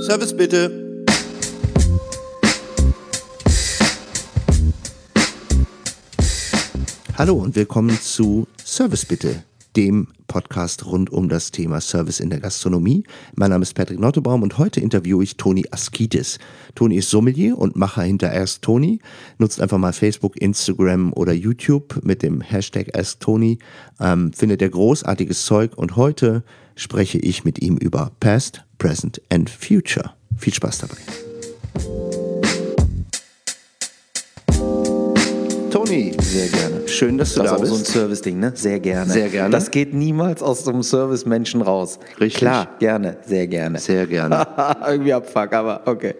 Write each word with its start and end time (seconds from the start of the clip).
Service 0.00 0.34
bitte. 0.34 1.04
Hallo 7.18 7.34
und 7.34 7.54
willkommen 7.54 7.90
zu 8.00 8.48
Service 8.64 9.04
bitte, 9.04 9.44
dem 9.76 10.08
Podcast 10.26 10.86
rund 10.86 11.10
um 11.10 11.28
das 11.28 11.50
Thema 11.50 11.82
Service 11.82 12.18
in 12.18 12.30
der 12.30 12.40
Gastronomie. 12.40 13.04
Mein 13.34 13.50
Name 13.50 13.62
ist 13.62 13.74
Patrick 13.74 14.00
Nottebaum 14.00 14.42
und 14.42 14.56
heute 14.56 14.80
interviewe 14.80 15.22
ich 15.22 15.36
Toni 15.36 15.66
Askitis. 15.70 16.38
Toni 16.74 16.96
ist 16.96 17.10
Sommelier 17.10 17.58
und 17.58 17.76
Macher 17.76 18.02
hinter 18.02 18.32
Ask 18.32 18.62
Toni. 18.62 19.00
Nutzt 19.36 19.60
einfach 19.60 19.76
mal 19.76 19.92
Facebook, 19.92 20.40
Instagram 20.40 21.12
oder 21.12 21.34
YouTube 21.34 22.00
mit 22.04 22.22
dem 22.22 22.40
Hashtag 22.40 22.96
Ask 22.96 23.20
Toni. 23.20 23.58
Ähm, 24.00 24.32
findet 24.32 24.62
er 24.62 24.70
großartiges 24.70 25.44
Zeug 25.44 25.76
und 25.76 25.96
heute 25.96 26.42
spreche 26.80 27.18
ich 27.18 27.44
mit 27.44 27.60
ihm 27.60 27.76
über 27.76 28.10
Past, 28.20 28.64
Present 28.78 29.20
and 29.30 29.50
Future. 29.50 30.14
Viel 30.38 30.54
Spaß 30.54 30.78
dabei. 30.78 30.96
Toni, 35.70 36.16
sehr 36.22 36.48
gerne. 36.48 36.88
Schön, 36.88 37.18
dass 37.18 37.34
du 37.34 37.40
das 37.42 37.50
da 37.50 37.56
ist 37.56 37.58
auch 37.58 37.60
bist. 37.60 37.72
so 37.72 37.78
ein 37.78 37.84
Service-Ding, 37.84 38.40
ne? 38.40 38.52
Sehr 38.54 38.80
gerne. 38.80 39.12
Sehr 39.12 39.28
gerne. 39.28 39.50
Das 39.50 39.70
geht 39.70 39.92
niemals 39.92 40.42
aus 40.42 40.64
so 40.64 40.70
einem 40.70 40.82
Service-Menschen 40.82 41.60
raus. 41.60 41.98
Richtig. 42.18 42.40
Klar, 42.40 42.76
gerne, 42.78 43.18
sehr 43.26 43.46
gerne. 43.46 43.78
Sehr 43.78 44.06
gerne. 44.06 44.46
Irgendwie 44.86 45.12
abfuck, 45.12 45.52
aber 45.52 45.82
okay. 45.84 46.14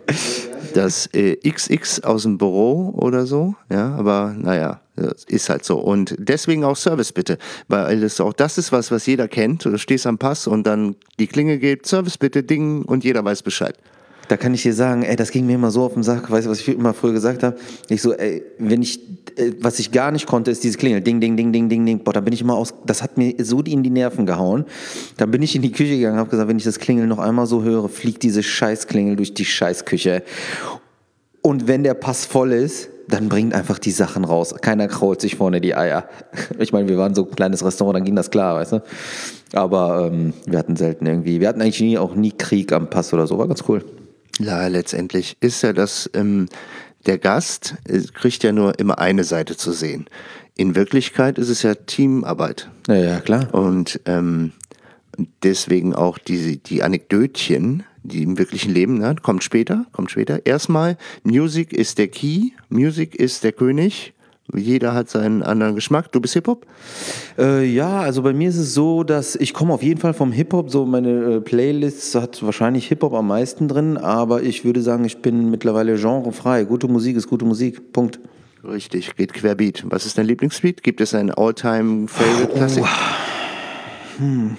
Das 0.74 1.06
äh, 1.12 1.36
XX 1.36 2.04
aus 2.04 2.22
dem 2.22 2.38
Büro 2.38 2.94
oder 2.96 3.26
so, 3.26 3.54
ja, 3.70 3.94
aber 3.94 4.34
naja, 4.36 4.80
ist 5.26 5.48
halt 5.48 5.64
so. 5.64 5.78
Und 5.78 6.14
deswegen 6.18 6.64
auch 6.64 6.76
Service 6.76 7.12
bitte, 7.12 7.38
weil 7.68 8.00
das 8.00 8.20
auch 8.20 8.32
das 8.32 8.58
ist 8.58 8.72
was, 8.72 8.90
was 8.90 9.06
jeder 9.06 9.28
kennt. 9.28 9.64
Du 9.64 9.76
stehst 9.78 10.06
am 10.06 10.18
Pass 10.18 10.46
und 10.46 10.66
dann 10.66 10.96
die 11.18 11.26
Klinge 11.26 11.58
geht, 11.58 11.86
Service 11.86 12.18
bitte, 12.18 12.42
Ding 12.42 12.82
und 12.82 13.04
jeder 13.04 13.24
weiß 13.24 13.42
Bescheid. 13.42 13.76
Da 14.28 14.36
kann 14.36 14.54
ich 14.54 14.62
dir 14.62 14.74
sagen, 14.74 15.02
ey, 15.02 15.16
das 15.16 15.32
ging 15.32 15.46
mir 15.46 15.54
immer 15.54 15.72
so 15.72 15.82
auf 15.82 15.94
den 15.94 16.04
Sack, 16.04 16.30
weißt 16.30 16.46
du, 16.46 16.50
was 16.50 16.60
ich 16.60 16.68
immer 16.68 16.94
früher 16.94 17.12
gesagt 17.12 17.42
habe? 17.42 17.56
Ich 17.88 18.00
so, 18.00 18.12
ey, 18.12 18.44
wenn 18.58 18.80
ich, 18.80 19.00
was 19.60 19.78
ich 19.78 19.92
gar 19.92 20.12
nicht 20.12 20.26
konnte, 20.26 20.50
ist 20.50 20.64
dieses 20.64 20.78
Klingel, 20.78 21.00
ding, 21.00 21.20
ding, 21.20 21.36
ding, 21.36 21.52
ding, 21.52 21.68
ding, 21.68 21.86
ding, 21.86 21.98
boah, 22.04 22.12
da 22.12 22.20
bin 22.20 22.32
ich 22.32 22.40
immer 22.40 22.54
aus, 22.54 22.74
das 22.86 23.02
hat 23.02 23.18
mir 23.18 23.34
so 23.38 23.60
in 23.60 23.82
die 23.82 23.90
Nerven 23.90 24.26
gehauen. 24.26 24.64
Dann 25.16 25.30
bin 25.30 25.42
ich 25.42 25.56
in 25.56 25.62
die 25.62 25.72
Küche 25.72 25.96
gegangen, 25.96 26.18
habe 26.18 26.30
gesagt, 26.30 26.48
wenn 26.48 26.58
ich 26.58 26.64
das 26.64 26.78
Klingel 26.78 27.06
noch 27.06 27.18
einmal 27.18 27.46
so 27.46 27.62
höre, 27.62 27.88
fliegt 27.88 28.22
diese 28.22 28.42
Scheißklingel 28.42 29.16
durch 29.16 29.34
die 29.34 29.44
Scheißküche. 29.44 30.22
Und 31.42 31.68
wenn 31.68 31.82
der 31.84 31.94
Pass 31.94 32.26
voll 32.26 32.52
ist, 32.52 32.90
dann 33.08 33.28
bringt 33.28 33.54
einfach 33.54 33.78
die 33.78 33.90
Sachen 33.90 34.24
raus. 34.24 34.54
Keiner 34.60 34.88
krault 34.88 35.20
sich 35.20 35.36
vorne 35.36 35.60
die 35.60 35.74
Eier. 35.74 36.08
Ich 36.58 36.72
meine, 36.72 36.88
wir 36.88 36.98
waren 36.98 37.14
so 37.14 37.24
ein 37.24 37.34
kleines 37.34 37.64
Restaurant, 37.64 37.96
dann 37.96 38.04
ging 38.04 38.16
das 38.16 38.30
klar, 38.30 38.56
weißt 38.56 38.72
du? 38.72 38.82
Aber 39.52 40.10
ähm, 40.12 40.32
wir 40.46 40.58
hatten 40.58 40.76
selten 40.76 41.06
irgendwie, 41.06 41.40
wir 41.40 41.48
hatten 41.48 41.60
eigentlich 41.60 41.80
nie, 41.80 41.98
auch 41.98 42.14
nie 42.14 42.32
Krieg 42.32 42.72
am 42.72 42.90
Pass 42.90 43.12
oder 43.12 43.26
so, 43.26 43.38
war 43.38 43.48
ganz 43.48 43.64
cool. 43.68 43.84
Ja, 44.38 44.66
letztendlich 44.68 45.36
ist 45.40 45.62
ja 45.62 45.72
das, 45.72 46.08
ähm, 46.14 46.46
der 47.06 47.18
Gast 47.18 47.76
äh, 47.84 48.00
kriegt 48.14 48.42
ja 48.42 48.52
nur 48.52 48.78
immer 48.78 48.98
eine 48.98 49.24
Seite 49.24 49.56
zu 49.56 49.72
sehen. 49.72 50.06
In 50.56 50.74
Wirklichkeit 50.74 51.38
ist 51.38 51.48
es 51.48 51.62
ja 51.62 51.74
Teamarbeit. 51.74 52.70
Ja, 52.86 52.94
ja 52.94 53.20
klar. 53.20 53.52
Und 53.54 54.00
ähm, 54.04 54.52
deswegen 55.42 55.94
auch 55.94 56.18
die, 56.18 56.58
die 56.58 56.82
Anekdötchen, 56.82 57.84
die 58.02 58.22
im 58.22 58.38
wirklichen 58.38 58.72
Leben, 58.72 58.98
ne, 58.98 59.16
kommt 59.22 59.44
später, 59.44 59.86
kommt 59.92 60.10
später. 60.10 60.44
Erstmal, 60.46 60.96
Music 61.22 61.72
ist 61.72 61.98
der 61.98 62.08
Key, 62.08 62.50
Music 62.68 63.14
ist 63.14 63.44
der 63.44 63.52
König. 63.52 64.14
Jeder 64.54 64.94
hat 64.94 65.08
seinen 65.08 65.42
anderen 65.42 65.74
Geschmack. 65.74 66.12
Du 66.12 66.20
bist 66.20 66.34
Hip-Hop? 66.34 66.66
Äh, 67.38 67.64
ja, 67.64 68.00
also 68.00 68.22
bei 68.22 68.32
mir 68.32 68.48
ist 68.48 68.56
es 68.56 68.74
so, 68.74 69.04
dass 69.04 69.36
ich 69.36 69.54
komme 69.54 69.74
auf 69.74 69.82
jeden 69.82 70.00
Fall 70.00 70.14
vom 70.14 70.32
Hip-Hop. 70.32 70.70
So 70.70 70.86
meine 70.86 71.36
äh, 71.36 71.40
Playlist 71.40 72.14
hat 72.14 72.42
wahrscheinlich 72.42 72.88
Hip-Hop 72.88 73.14
am 73.14 73.28
meisten 73.28 73.68
drin, 73.68 73.96
aber 73.96 74.42
ich 74.42 74.64
würde 74.64 74.82
sagen, 74.82 75.04
ich 75.04 75.22
bin 75.22 75.50
mittlerweile 75.50 75.96
genrefrei. 75.96 76.64
Gute 76.64 76.88
Musik 76.88 77.16
ist 77.16 77.28
gute 77.28 77.44
Musik. 77.44 77.92
Punkt. 77.92 78.20
Richtig, 78.62 79.16
geht 79.16 79.32
querbeat. 79.32 79.84
Was 79.88 80.04
ist 80.04 80.18
dein 80.18 80.26
Lieblingsbeat? 80.26 80.82
Gibt 80.82 81.00
es 81.00 81.14
einen 81.14 81.30
All-Time-Favorite-Klassik? 81.30 82.84
Hm. 84.18 84.56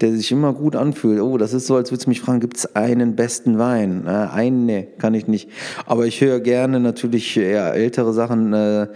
Der 0.00 0.12
sich 0.12 0.30
immer 0.30 0.52
gut 0.52 0.76
anfühlt. 0.76 1.20
Oh, 1.20 1.38
das 1.38 1.54
ist 1.54 1.66
so, 1.66 1.76
als 1.76 1.90
würdest 1.90 2.06
du 2.06 2.10
mich 2.10 2.20
fragen, 2.20 2.40
gibt 2.40 2.58
es 2.58 2.76
einen 2.76 3.16
besten 3.16 3.58
Wein? 3.58 4.04
Äh, 4.06 4.10
einen, 4.10 4.66
nee, 4.66 4.88
kann 4.98 5.14
ich 5.14 5.26
nicht. 5.26 5.48
Aber 5.86 6.06
ich 6.06 6.20
höre 6.20 6.40
gerne 6.40 6.80
natürlich 6.80 7.36
eher 7.36 7.72
ältere 7.72 8.12
Sachen. 8.12 8.52
Äh, 8.52 8.88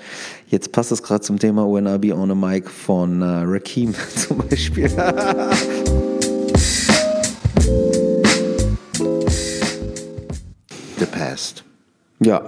jetzt 0.49 0.72
passt 0.72 0.93
es 0.93 1.03
gerade 1.03 1.22
zum 1.22 1.38
Thema 1.38 1.65
When 1.65 1.87
I 1.87 1.99
Be 1.99 2.15
on 2.15 2.31
a 2.31 2.34
Mic 2.34 2.69
von 2.69 3.22
äh, 3.22 3.43
Rakim 3.44 3.94
zum 4.16 4.38
Beispiel. 4.38 4.91
The 10.99 11.06
Past. 11.06 11.65
ja. 12.19 12.43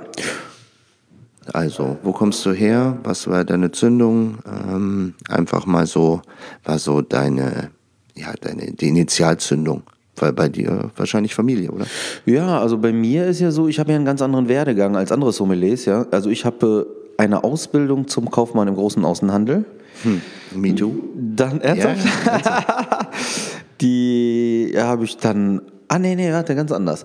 Also, 1.52 1.96
wo 2.02 2.12
kommst 2.12 2.46
du 2.46 2.52
her? 2.52 2.98
Was 3.02 3.26
war 3.26 3.44
deine 3.44 3.72
Zündung? 3.72 4.38
Ähm, 4.46 5.14
einfach 5.28 5.66
mal 5.66 5.86
so, 5.86 6.22
war 6.64 6.78
so 6.78 7.00
deine, 7.00 7.70
ja, 8.14 8.32
deine 8.40 8.72
die 8.72 8.88
Initialzündung. 8.88 9.82
Weil 10.16 10.32
bei 10.34 10.48
dir 10.48 10.90
wahrscheinlich 10.96 11.34
Familie, 11.34 11.70
oder? 11.70 11.86
Ja, 12.26 12.60
also 12.60 12.76
bei 12.76 12.92
mir 12.92 13.26
ist 13.26 13.40
ja 13.40 13.50
so, 13.50 13.66
ich 13.66 13.78
habe 13.78 13.92
ja 13.92 13.96
einen 13.96 14.04
ganz 14.04 14.20
anderen 14.20 14.46
Werdegang 14.48 14.94
als 14.94 15.10
andere 15.10 15.32
Sommeliers, 15.32 15.86
ja. 15.86 16.06
Also 16.10 16.28
ich 16.28 16.44
habe 16.44 16.86
äh, 17.18 17.22
eine 17.22 17.44
Ausbildung 17.44 18.08
zum 18.08 18.30
Kaufmann 18.30 18.68
im 18.68 18.74
großen 18.74 19.04
Außenhandel. 19.04 19.64
Hm, 20.02 20.20
me 20.54 20.74
too. 20.74 20.92
Dann 21.14 21.60
ernsthaft? 21.60 22.04
Ja, 22.26 23.10
Die 23.80 24.70
ja, 24.72 24.86
habe 24.86 25.04
ich 25.04 25.16
dann. 25.16 25.62
Ah, 25.92 25.98
nee, 25.98 26.14
nee, 26.14 26.32
warte, 26.32 26.54
ganz 26.54 26.72
anders. 26.72 27.04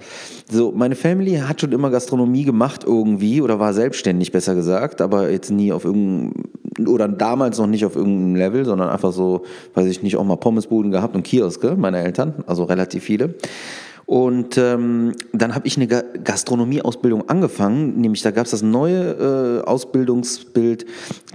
So, 0.50 0.72
meine 0.72 0.96
Family 0.96 1.34
hat 1.34 1.60
schon 1.60 1.74
immer 1.74 1.90
Gastronomie 1.90 2.46
gemacht 2.46 2.86
irgendwie 2.86 3.42
oder 3.42 3.60
war 3.60 3.74
selbstständig, 3.74 4.32
besser 4.32 4.56
gesagt, 4.56 5.02
aber 5.02 5.30
jetzt 5.30 5.52
nie 5.52 5.74
auf 5.74 5.84
irgendeinem, 5.84 6.46
oder 6.88 7.10
damals 7.10 7.58
noch 7.58 7.68
nicht 7.68 7.84
auf 7.84 7.98
irgendeinem 7.98 8.36
Level, 8.36 8.64
sondern 8.64 8.88
einfach 8.88 9.12
so, 9.12 9.44
weiß 9.74 9.88
ich 9.88 10.04
nicht, 10.04 10.16
auch 10.16 10.24
mal 10.24 10.38
Pommesbuden 10.38 10.90
gehabt 10.90 11.18
und 11.18 11.24
Kioske, 11.24 11.76
meine 11.76 12.02
Eltern, 12.02 12.46
also 12.48 12.64
relativ 12.64 13.04
viele. 13.04 13.36
Und 14.06 14.58
ähm, 14.58 15.16
dann 15.34 15.54
habe 15.54 15.68
ich 15.68 15.76
eine 15.76 15.88
Ga 15.88 16.04
Gastronomieausbildung 16.24 17.28
angefangen, 17.28 18.00
nämlich 18.00 18.22
da 18.22 18.32
gab 18.32 18.46
es 18.46 18.52
das 18.52 18.62
neue 18.62 19.64
äh, 19.66 19.68
Ausbildungsbild 19.68 20.86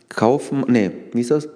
Kaufen, 0.09 0.65
nee, 0.69 0.91
wie 1.13 1.21
ist 1.21 1.31
das? 1.31 1.51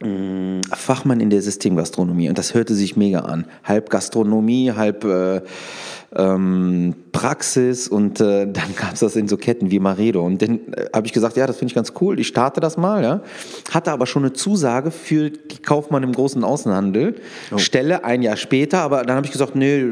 Fachmann 0.00 1.20
in 1.20 1.30
der 1.30 1.42
Systemgastronomie 1.42 2.28
und 2.28 2.38
das 2.38 2.54
hörte 2.54 2.74
sich 2.74 2.96
mega 2.96 3.20
an. 3.20 3.46
Halb 3.64 3.90
Gastronomie, 3.90 4.72
halb 4.72 5.04
äh, 5.04 5.40
ähm, 6.14 6.94
Praxis 7.12 7.88
und 7.88 8.20
äh, 8.20 8.46
dann 8.52 8.74
gab 8.76 8.94
es 8.94 9.00
das 9.00 9.16
in 9.16 9.28
so 9.28 9.36
Ketten 9.36 9.70
wie 9.70 9.78
Maredo 9.78 10.24
und 10.24 10.40
dann 10.40 10.60
äh, 10.72 10.86
habe 10.94 11.06
ich 11.06 11.12
gesagt, 11.12 11.36
ja, 11.36 11.46
das 11.46 11.56
finde 11.56 11.72
ich 11.72 11.74
ganz 11.74 11.92
cool, 12.00 12.18
ich 12.18 12.28
starte 12.28 12.60
das 12.60 12.76
mal, 12.76 13.02
ja. 13.02 13.20
Hatte 13.70 13.92
aber 13.92 14.06
schon 14.06 14.22
eine 14.22 14.32
Zusage 14.32 14.90
für 14.90 15.30
die 15.30 15.58
Kaufmann 15.58 16.02
im 16.02 16.12
großen 16.12 16.42
Außenhandel, 16.44 17.16
Stelle 17.56 18.04
ein 18.04 18.22
Jahr 18.22 18.36
später, 18.36 18.80
aber 18.80 19.02
dann 19.02 19.16
habe 19.16 19.26
ich 19.26 19.32
gesagt, 19.32 19.54
nee, 19.54 19.82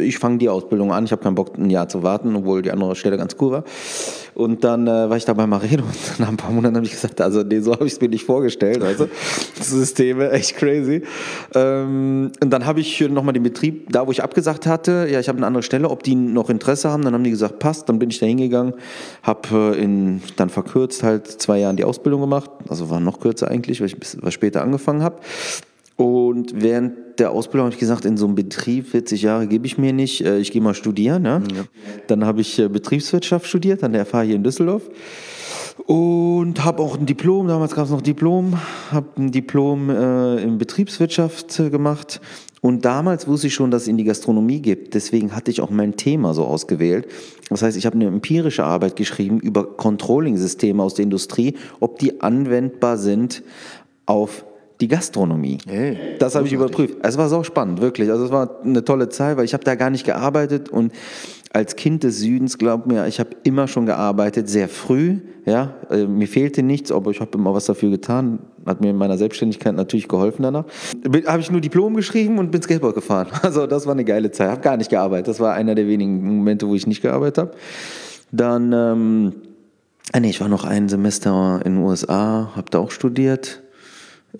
ich 0.00 0.18
fange 0.18 0.38
die 0.38 0.48
Ausbildung 0.48 0.92
an, 0.92 1.04
ich 1.04 1.12
habe 1.12 1.22
keinen 1.22 1.34
Bock 1.34 1.56
ein 1.58 1.70
Jahr 1.70 1.88
zu 1.88 2.02
warten, 2.02 2.34
obwohl 2.34 2.62
die 2.62 2.72
andere 2.72 2.96
Stelle 2.96 3.16
ganz 3.16 3.36
cool 3.40 3.52
war. 3.52 3.64
Und 4.34 4.64
dann 4.64 4.86
äh, 4.86 5.10
war 5.10 5.16
ich 5.16 5.24
da 5.24 5.34
bei 5.34 5.46
Maredo 5.46 5.84
und 5.84 6.20
nach 6.20 6.28
ein 6.28 6.36
paar 6.36 6.50
Monaten 6.50 6.76
habe 6.76 6.86
ich 6.86 6.92
gesagt, 6.92 7.20
also 7.20 7.42
nee, 7.42 7.60
so 7.60 7.72
habe 7.72 7.86
ich 7.86 7.92
es 7.94 8.00
mir 8.00 8.08
nicht 8.08 8.24
vorgestellt, 8.24 8.82
also 8.82 9.08
Systeme, 9.60 10.30
echt 10.30 10.56
crazy. 10.56 11.02
Ähm, 11.54 12.32
und 12.42 12.50
dann 12.50 12.64
habe 12.64 12.80
ich 12.80 13.00
nochmal 13.00 13.34
den 13.34 13.42
Betrieb, 13.42 13.92
da 13.92 14.06
wo 14.06 14.10
ich 14.10 14.22
abgesagt 14.22 14.66
hatte, 14.66 15.08
ja, 15.10 15.20
ich 15.20 15.28
habe 15.28 15.38
eine 15.38 15.46
andere 15.46 15.59
Stelle, 15.62 15.88
ob 15.88 16.02
die 16.02 16.14
noch 16.14 16.50
Interesse 16.50 16.90
haben, 16.90 17.02
dann 17.02 17.14
haben 17.14 17.24
die 17.24 17.30
gesagt, 17.30 17.58
passt, 17.58 17.88
dann 17.88 17.98
bin 17.98 18.10
ich 18.10 18.18
da 18.18 18.26
hingegangen, 18.26 18.74
habe 19.22 19.74
äh, 19.76 19.82
in, 19.82 20.22
dann 20.36 20.50
verkürzt 20.50 21.02
halt 21.02 21.26
zwei 21.26 21.58
Jahren 21.58 21.76
die 21.76 21.84
Ausbildung 21.84 22.20
gemacht, 22.20 22.50
also 22.68 22.90
war 22.90 23.00
noch 23.00 23.20
kürzer 23.20 23.48
eigentlich, 23.48 23.80
weil 23.80 23.88
ich 23.88 23.98
bis, 23.98 24.16
was 24.20 24.34
später 24.34 24.62
angefangen 24.62 25.02
habe. 25.02 25.16
Und 25.96 26.62
während 26.62 27.18
der 27.18 27.30
Ausbildung 27.30 27.66
habe 27.66 27.74
ich 27.74 27.80
gesagt, 27.80 28.06
in 28.06 28.16
so 28.16 28.24
einem 28.24 28.34
Betrieb 28.34 28.88
40 28.88 29.20
Jahre 29.20 29.46
gebe 29.46 29.66
ich 29.66 29.76
mir 29.76 29.92
nicht, 29.92 30.24
äh, 30.24 30.38
ich 30.38 30.50
gehe 30.50 30.62
mal 30.62 30.74
studieren. 30.74 31.22
Ne? 31.22 31.42
Ja. 31.54 31.64
Dann 32.06 32.24
habe 32.24 32.40
ich 32.40 32.58
äh, 32.58 32.68
Betriebswirtschaft 32.68 33.46
studiert 33.46 33.84
an 33.84 33.92
der 33.92 34.06
FH 34.06 34.22
hier 34.22 34.36
in 34.36 34.42
Düsseldorf 34.42 34.88
und 35.86 36.64
habe 36.64 36.82
auch 36.82 36.98
ein 36.98 37.06
Diplom, 37.06 37.48
damals 37.48 37.74
gab 37.74 37.84
es 37.84 37.90
noch 37.90 38.02
Diplom, 38.02 38.58
habe 38.90 39.06
ein 39.18 39.30
Diplom 39.30 39.90
äh, 39.90 40.42
in 40.42 40.58
Betriebswirtschaft 40.58 41.58
äh, 41.60 41.70
gemacht 41.70 42.20
und 42.60 42.84
damals 42.84 43.26
wusste 43.26 43.46
ich 43.46 43.54
schon, 43.54 43.70
dass 43.70 43.82
es 43.82 43.88
in 43.88 43.96
die 43.96 44.04
Gastronomie 44.04 44.60
gibt. 44.60 44.94
Deswegen 44.94 45.34
hatte 45.34 45.50
ich 45.50 45.60
auch 45.60 45.70
mein 45.70 45.96
Thema 45.96 46.34
so 46.34 46.44
ausgewählt. 46.44 47.08
Das 47.48 47.62
heißt, 47.62 47.76
ich 47.76 47.86
habe 47.86 47.96
eine 47.96 48.06
empirische 48.06 48.64
Arbeit 48.64 48.96
geschrieben 48.96 49.40
über 49.40 49.64
Controlling-Systeme 49.64 50.82
aus 50.82 50.94
der 50.94 51.04
Industrie, 51.04 51.56
ob 51.80 51.98
die 51.98 52.20
anwendbar 52.20 52.98
sind 52.98 53.42
auf 54.04 54.44
die 54.80 54.88
Gastronomie. 54.88 55.58
Hey, 55.66 56.16
das 56.18 56.34
habe 56.34 56.46
ich 56.46 56.52
überprüft. 56.52 56.96
Es 57.02 57.18
war 57.18 57.28
so 57.28 57.42
spannend, 57.44 57.80
wirklich. 57.80 58.10
Also 58.10 58.24
es 58.24 58.30
war 58.30 58.60
eine 58.64 58.84
tolle 58.84 59.08
Zeit, 59.08 59.36
weil 59.36 59.44
ich 59.44 59.52
habe 59.52 59.64
da 59.64 59.74
gar 59.74 59.90
nicht 59.90 60.04
gearbeitet 60.04 60.68
und 60.68 60.92
als 61.52 61.74
Kind 61.74 62.04
des 62.04 62.20
Südens, 62.20 62.58
glaub 62.58 62.86
mir, 62.86 63.08
ich 63.08 63.18
habe 63.18 63.30
immer 63.42 63.66
schon 63.66 63.84
gearbeitet, 63.84 64.48
sehr 64.48 64.68
früh. 64.68 65.18
Ja, 65.44 65.74
äh, 65.90 66.06
mir 66.06 66.28
fehlte 66.28 66.62
nichts, 66.62 66.92
aber 66.92 67.10
ich 67.10 67.20
habe 67.20 67.36
immer 67.36 67.52
was 67.52 67.64
dafür 67.64 67.90
getan. 67.90 68.38
Hat 68.64 68.80
mir 68.80 68.90
in 68.90 68.96
meiner 68.96 69.18
Selbstständigkeit 69.18 69.74
natürlich 69.74 70.06
geholfen 70.06 70.44
danach. 70.44 70.64
Habe 71.26 71.40
ich 71.40 71.50
nur 71.50 71.60
Diplom 71.60 71.94
geschrieben 71.94 72.38
und 72.38 72.52
bin 72.52 72.62
Skateboard 72.62 72.94
gefahren. 72.94 73.26
Also 73.42 73.66
das 73.66 73.86
war 73.86 73.92
eine 73.92 74.04
geile 74.04 74.30
Zeit. 74.30 74.48
Habe 74.48 74.60
gar 74.60 74.76
nicht 74.76 74.90
gearbeitet. 74.90 75.26
Das 75.26 75.40
war 75.40 75.54
einer 75.54 75.74
der 75.74 75.88
wenigen 75.88 76.22
Momente, 76.22 76.68
wo 76.68 76.74
ich 76.76 76.86
nicht 76.86 77.02
gearbeitet 77.02 77.38
habe. 77.38 77.50
Dann, 78.30 78.72
ähm, 78.72 79.32
ah, 80.12 80.20
nee, 80.20 80.30
ich 80.30 80.40
war 80.40 80.48
noch 80.48 80.64
ein 80.64 80.88
Semester 80.88 81.60
in 81.64 81.76
den 81.76 81.82
USA, 81.82 82.52
habe 82.54 82.70
da 82.70 82.78
auch 82.78 82.92
studiert. 82.92 83.60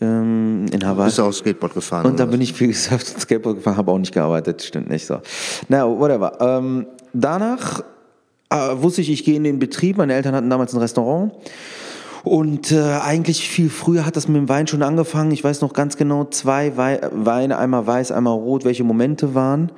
Ähm, 0.00 0.66
in 0.70 0.86
Hawaii. 0.86 1.06
Bist 1.06 1.18
du 1.18 1.24
auch 1.24 1.32
Skateboard 1.32 1.74
gefahren? 1.74 2.06
Und 2.06 2.20
dann 2.20 2.30
bin 2.30 2.40
ich 2.40 2.52
viel 2.52 2.68
gesurft 2.68 3.12
und 3.14 3.20
Skateboard 3.22 3.56
gefahren, 3.56 3.76
habe 3.76 3.90
auch 3.90 3.98
nicht 3.98 4.14
gearbeitet, 4.14 4.62
stimmt 4.62 4.88
nicht 4.88 5.04
so. 5.04 5.18
Na, 5.68 5.88
whatever. 5.88 6.38
Ähm, 6.40 6.86
danach 7.12 7.82
äh, 8.50 8.56
wusste 8.74 9.00
ich, 9.00 9.10
ich 9.10 9.24
gehe 9.24 9.36
in 9.36 9.44
den 9.44 9.58
Betrieb. 9.58 9.96
Meine 9.96 10.14
Eltern 10.14 10.34
hatten 10.34 10.50
damals 10.50 10.74
ein 10.74 10.80
Restaurant. 10.80 11.32
Und 12.22 12.70
äh, 12.72 12.80
eigentlich 13.02 13.48
viel 13.48 13.70
früher 13.70 14.04
hat 14.04 14.16
das 14.16 14.28
mit 14.28 14.36
dem 14.36 14.48
Wein 14.48 14.66
schon 14.66 14.82
angefangen. 14.82 15.30
Ich 15.30 15.42
weiß 15.42 15.62
noch 15.62 15.72
ganz 15.72 15.96
genau, 15.96 16.24
zwei 16.24 16.76
Weine, 16.76 17.56
einmal 17.56 17.86
weiß, 17.86 18.12
einmal 18.12 18.34
rot, 18.34 18.64
welche 18.64 18.84
Momente 18.84 19.34
waren, 19.34 19.72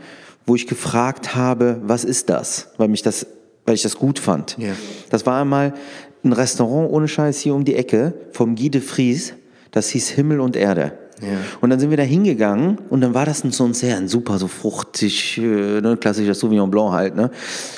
wo 0.47 0.57
ich 0.57 0.67
gefragt 0.67 1.37
habe, 1.37 1.81
was 1.85 2.05
ist 2.05 2.31
das? 2.31 2.71
Weil 2.79 2.89
mich 2.89 3.03
das, 3.03 3.27
weil 3.65 3.77
ich 3.77 3.83
das 3.83 3.97
gut 3.97 4.19
fand. 4.19 4.59
Yeah. 4.59 4.75
Das 5.11 5.25
war 5.25 5.41
einmal 5.41 5.75
ein 6.25 6.33
Restaurant 6.33 6.91
ohne 6.91 7.07
Scheiß 7.07 7.39
hier 7.39 7.55
um 7.55 7.65
die 7.65 7.77
Ecke 7.77 8.15
vom 8.33 8.57
Guy 8.57 8.71
de 8.71 8.81
Vries. 8.81 9.35
Das 9.71 9.89
hieß 9.91 10.09
Himmel 10.09 10.41
und 10.41 10.57
Erde. 10.57 10.99
Ja. 11.23 11.39
Und 11.61 11.71
dann 11.71 11.79
sind 11.79 11.91
wir 11.91 11.97
da 11.97 12.03
hingegangen 12.03 12.79
und 12.91 13.01
dann 13.01 13.15
war 13.15 13.25
das 13.25 13.45
ein 13.45 13.53
so 13.53 13.65
ein 13.65 13.75
sehr 13.75 13.97
ein 13.97 14.09
super 14.09 14.39
so 14.39 14.49
fruchtig, 14.49 15.39
äh, 15.39 15.81
ne, 15.81 15.97
klassischer 15.99 16.35
Sauvignon 16.35 16.71
Blanc 16.71 16.93
halt. 16.93 17.17
Ne? 17.17 17.31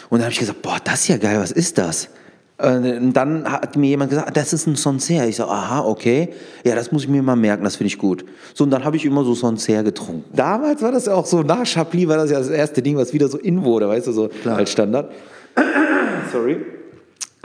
Und 0.09 0.19
dann 0.19 0.23
habe 0.23 0.33
ich 0.33 0.39
gesagt, 0.39 0.63
boah, 0.63 0.79
das 0.83 1.01
ist 1.01 1.09
ja 1.09 1.17
geil, 1.19 1.39
was 1.39 1.53
ist 1.53 1.79
das? 1.79 2.09
Äh, 2.57 2.97
und 2.97 3.13
dann 3.13 3.51
hat 3.51 3.77
mir 3.77 3.89
jemand 3.89 4.11
gesagt, 4.11 4.37
das 4.37 4.53
ist 4.53 4.67
ein 4.67 4.77
Sancerre. 4.77 5.29
Ich 5.29 5.37
so, 5.37 5.45
aha, 5.45 5.85
okay. 5.85 6.31
Ja, 6.65 6.75
das 6.75 6.91
muss 6.91 7.03
ich 7.03 7.09
mir 7.09 7.23
mal 7.23 7.37
merken, 7.37 7.65
das 7.65 7.77
finde 7.77 7.89
ich 7.89 7.99
gut. 7.99 8.25
So, 8.55 8.65
und 8.65 8.71
dann 8.71 8.85
habe 8.85 8.97
ich 8.97 9.05
immer 9.05 9.25
so 9.25 9.35
Sancerre 9.35 9.85
getrunken. 9.85 10.25
Damals 10.35 10.81
war 10.83 10.93
das 10.93 11.07
ja 11.07 11.15
auch 11.15 11.27
so, 11.27 11.43
nach 11.43 11.67
Chablis 11.67 12.09
war 12.09 12.17
das 12.17 12.31
ja 12.31 12.39
das 12.39 12.49
erste 12.49 12.81
Ding, 12.83 12.97
was 12.97 13.13
wieder 13.13 13.29
so 13.29 13.39
in 13.39 13.65
wurde, 13.65 13.89
weißt 13.89 14.07
du, 14.07 14.13
so 14.13 14.29
Klar. 14.29 14.59
als 14.59 14.71
Standard. 14.71 15.13
Sorry. 16.33 16.74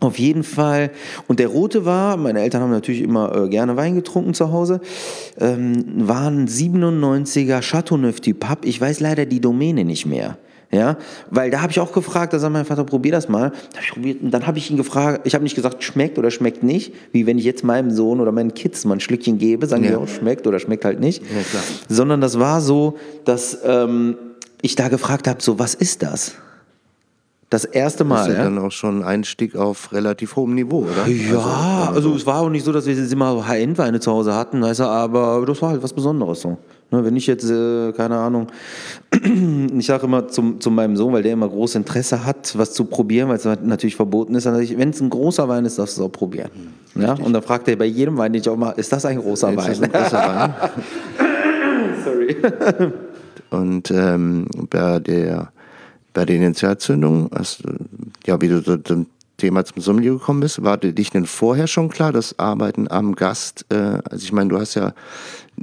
Auf 0.01 0.17
jeden 0.17 0.43
Fall. 0.43 0.91
Und 1.27 1.39
der 1.39 1.49
rote 1.49 1.85
war, 1.85 2.15
meine 2.15 2.39
Eltern 2.41 2.61
haben 2.61 2.71
natürlich 2.71 3.01
immer 3.01 3.35
äh, 3.35 3.49
gerne 3.49 3.75
Wein 3.75 3.95
getrunken 3.95 4.33
zu 4.33 4.51
Hause, 4.51 4.79
ähm, 5.39 6.07
war 6.07 6.29
ein 6.29 6.47
97er 6.47 7.61
Chateauneuf 7.61 8.21
du 8.21 8.33
Pape. 8.33 8.67
Ich 8.67 8.79
weiß 8.79 9.01
leider 9.01 9.25
die 9.25 9.41
Domäne 9.41 9.83
nicht 9.83 10.05
mehr. 10.05 10.37
Ja, 10.71 10.97
weil 11.31 11.49
da 11.49 11.61
habe 11.61 11.71
ich 11.71 11.79
auch 11.79 11.91
gefragt, 11.91 12.31
da 12.31 12.37
sagt 12.37 12.53
mein 12.53 12.63
Vater, 12.63 12.83
probier 12.83 13.11
das 13.11 13.27
mal. 13.27 13.45
Hab 13.45 13.81
ich 13.81 13.91
probiert, 13.91 14.21
und 14.21 14.29
dann 14.29 14.45
habe 14.45 14.59
ich 14.59 14.69
ihn 14.69 14.77
gefragt, 14.77 15.21
ich 15.23 15.33
habe 15.33 15.43
nicht 15.43 15.55
gesagt, 15.55 15.83
schmeckt 15.83 16.19
oder 16.19 16.29
schmeckt 16.29 16.61
nicht, 16.61 16.93
wie 17.11 17.25
wenn 17.25 17.39
ich 17.39 17.43
jetzt 17.43 17.63
meinem 17.63 17.89
Sohn 17.89 18.19
oder 18.19 18.31
meinen 18.31 18.53
Kids 18.53 18.85
mal 18.85 18.93
ein 18.93 18.99
Schlückchen 18.99 19.39
gebe, 19.39 19.65
sagen 19.65 19.83
ja. 19.83 19.89
die 19.89 19.95
auch, 19.95 20.07
schmeckt 20.07 20.45
oder 20.45 20.59
schmeckt 20.59 20.85
halt 20.85 20.99
nicht. 20.99 21.23
Ja. 21.23 21.59
Sondern 21.87 22.21
das 22.21 22.37
war 22.37 22.61
so, 22.61 22.97
dass 23.25 23.57
ähm, 23.65 24.15
ich 24.61 24.75
da 24.75 24.89
gefragt 24.89 25.27
habe, 25.27 25.41
so, 25.41 25.57
was 25.57 25.73
ist 25.73 26.03
das? 26.03 26.35
Das 27.49 27.65
erste 27.65 28.03
Mal. 28.03 28.17
Das 28.17 28.27
ist 28.27 28.33
ja, 28.33 28.39
ja, 28.39 28.43
dann 28.43 28.59
auch 28.59 28.71
schon 28.71 28.99
ein 28.99 29.03
Einstieg 29.03 29.55
auf 29.55 29.91
relativ 29.91 30.35
hohem 30.35 30.53
Niveau, 30.53 30.83
oder? 30.83 31.07
Ja, 31.07 31.87
also, 31.87 31.95
also 31.95 32.15
es 32.15 32.25
war 32.27 32.41
auch 32.41 32.49
nicht 32.49 32.63
so, 32.63 32.71
dass 32.71 32.85
wir 32.85 33.11
immer 33.11 33.47
High-End-Weine 33.47 33.99
zu 33.99 34.11
Hause 34.11 34.35
hatten, 34.35 34.61
weißt 34.61 34.81
du, 34.81 34.83
aber 34.83 35.43
das 35.47 35.59
war 35.61 35.69
halt 35.69 35.81
was 35.81 35.93
Besonderes 35.93 36.41
so. 36.41 36.57
Ne, 36.91 37.05
wenn 37.05 37.15
ich 37.15 37.27
jetzt, 37.27 37.49
äh, 37.49 37.91
keine 37.93 38.17
Ahnung, 38.17 38.47
ich 39.77 39.85
sage 39.85 40.05
immer 40.05 40.27
zum, 40.27 40.59
zu 40.59 40.71
meinem 40.71 40.95
Sohn, 40.95 41.13
weil 41.13 41.23
der 41.23 41.33
immer 41.33 41.47
großes 41.47 41.75
Interesse 41.75 42.25
hat, 42.25 42.55
was 42.57 42.73
zu 42.73 42.85
probieren, 42.85 43.29
weil 43.29 43.37
es 43.37 43.45
natürlich 43.45 43.95
verboten 43.95 44.33
ist, 44.35 44.45
dann 44.45 44.55
wenn 44.57 44.89
es 44.89 45.01
ein 45.01 45.09
großer 45.09 45.47
Wein 45.47 45.65
ist, 45.65 45.77
darfst 45.77 45.97
du 45.97 46.01
es 46.01 46.07
auch 46.07 46.11
probieren. 46.11 46.49
Hm, 46.93 47.01
ja? 47.01 47.13
Und 47.13 47.33
dann 47.33 47.43
fragt 47.43 47.67
er 47.67 47.75
bei 47.75 47.85
jedem 47.85 48.17
Wein, 48.17 48.33
den 48.33 48.41
ich 48.41 48.49
auch 48.49 48.57
mal, 48.57 48.71
ist 48.71 48.91
das 48.91 49.05
ein 49.05 49.19
großer 49.19 49.55
Wein? 49.55 49.71
Ist 49.71 49.83
ein 49.83 49.91
großer 49.91 50.17
Wein? 50.17 50.53
Sorry. 52.03 52.37
Und 53.51 53.91
ähm, 53.91 54.47
bei 54.69 54.99
der 54.99 55.51
bei 56.13 56.25
der 56.25 56.35
Initialzündung, 56.35 57.29
hast, 57.33 57.63
ja, 58.25 58.39
wie 58.41 58.47
du 58.47 58.81
zum 58.83 59.07
Thema 59.37 59.65
zum 59.65 59.81
Sommelier 59.81 60.13
gekommen 60.13 60.41
bist, 60.41 60.63
war 60.63 60.77
dir 60.77 60.93
dich 60.93 61.09
denn 61.09 61.25
vorher 61.25 61.67
schon 61.67 61.89
klar, 61.89 62.11
das 62.11 62.37
Arbeiten 62.37 62.89
am 62.91 63.15
Gast, 63.15 63.65
äh, 63.69 63.75
also 63.75 64.23
ich 64.23 64.31
meine, 64.31 64.49
du 64.49 64.59
hast 64.59 64.75
ja 64.75 64.93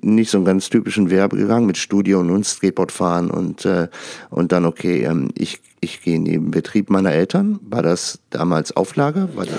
nicht 0.02 0.30
so 0.30 0.38
einen 0.38 0.44
ganz 0.44 0.68
typischen 0.68 1.10
Werbegang 1.10 1.66
mit 1.66 1.76
Studio 1.76 2.20
und 2.20 2.44
Skateboardfahren 2.44 3.30
und, 3.30 3.64
äh, 3.64 3.88
und 4.30 4.52
dann, 4.52 4.64
okay, 4.64 5.04
ähm, 5.04 5.30
ich, 5.34 5.60
ich 5.80 6.02
gehe 6.02 6.16
in 6.16 6.24
den 6.24 6.50
Betrieb 6.50 6.90
meiner 6.90 7.12
Eltern. 7.12 7.60
War 7.62 7.82
das 7.82 8.18
damals 8.30 8.76
Auflage? 8.76 9.28
War 9.34 9.46
das 9.46 9.54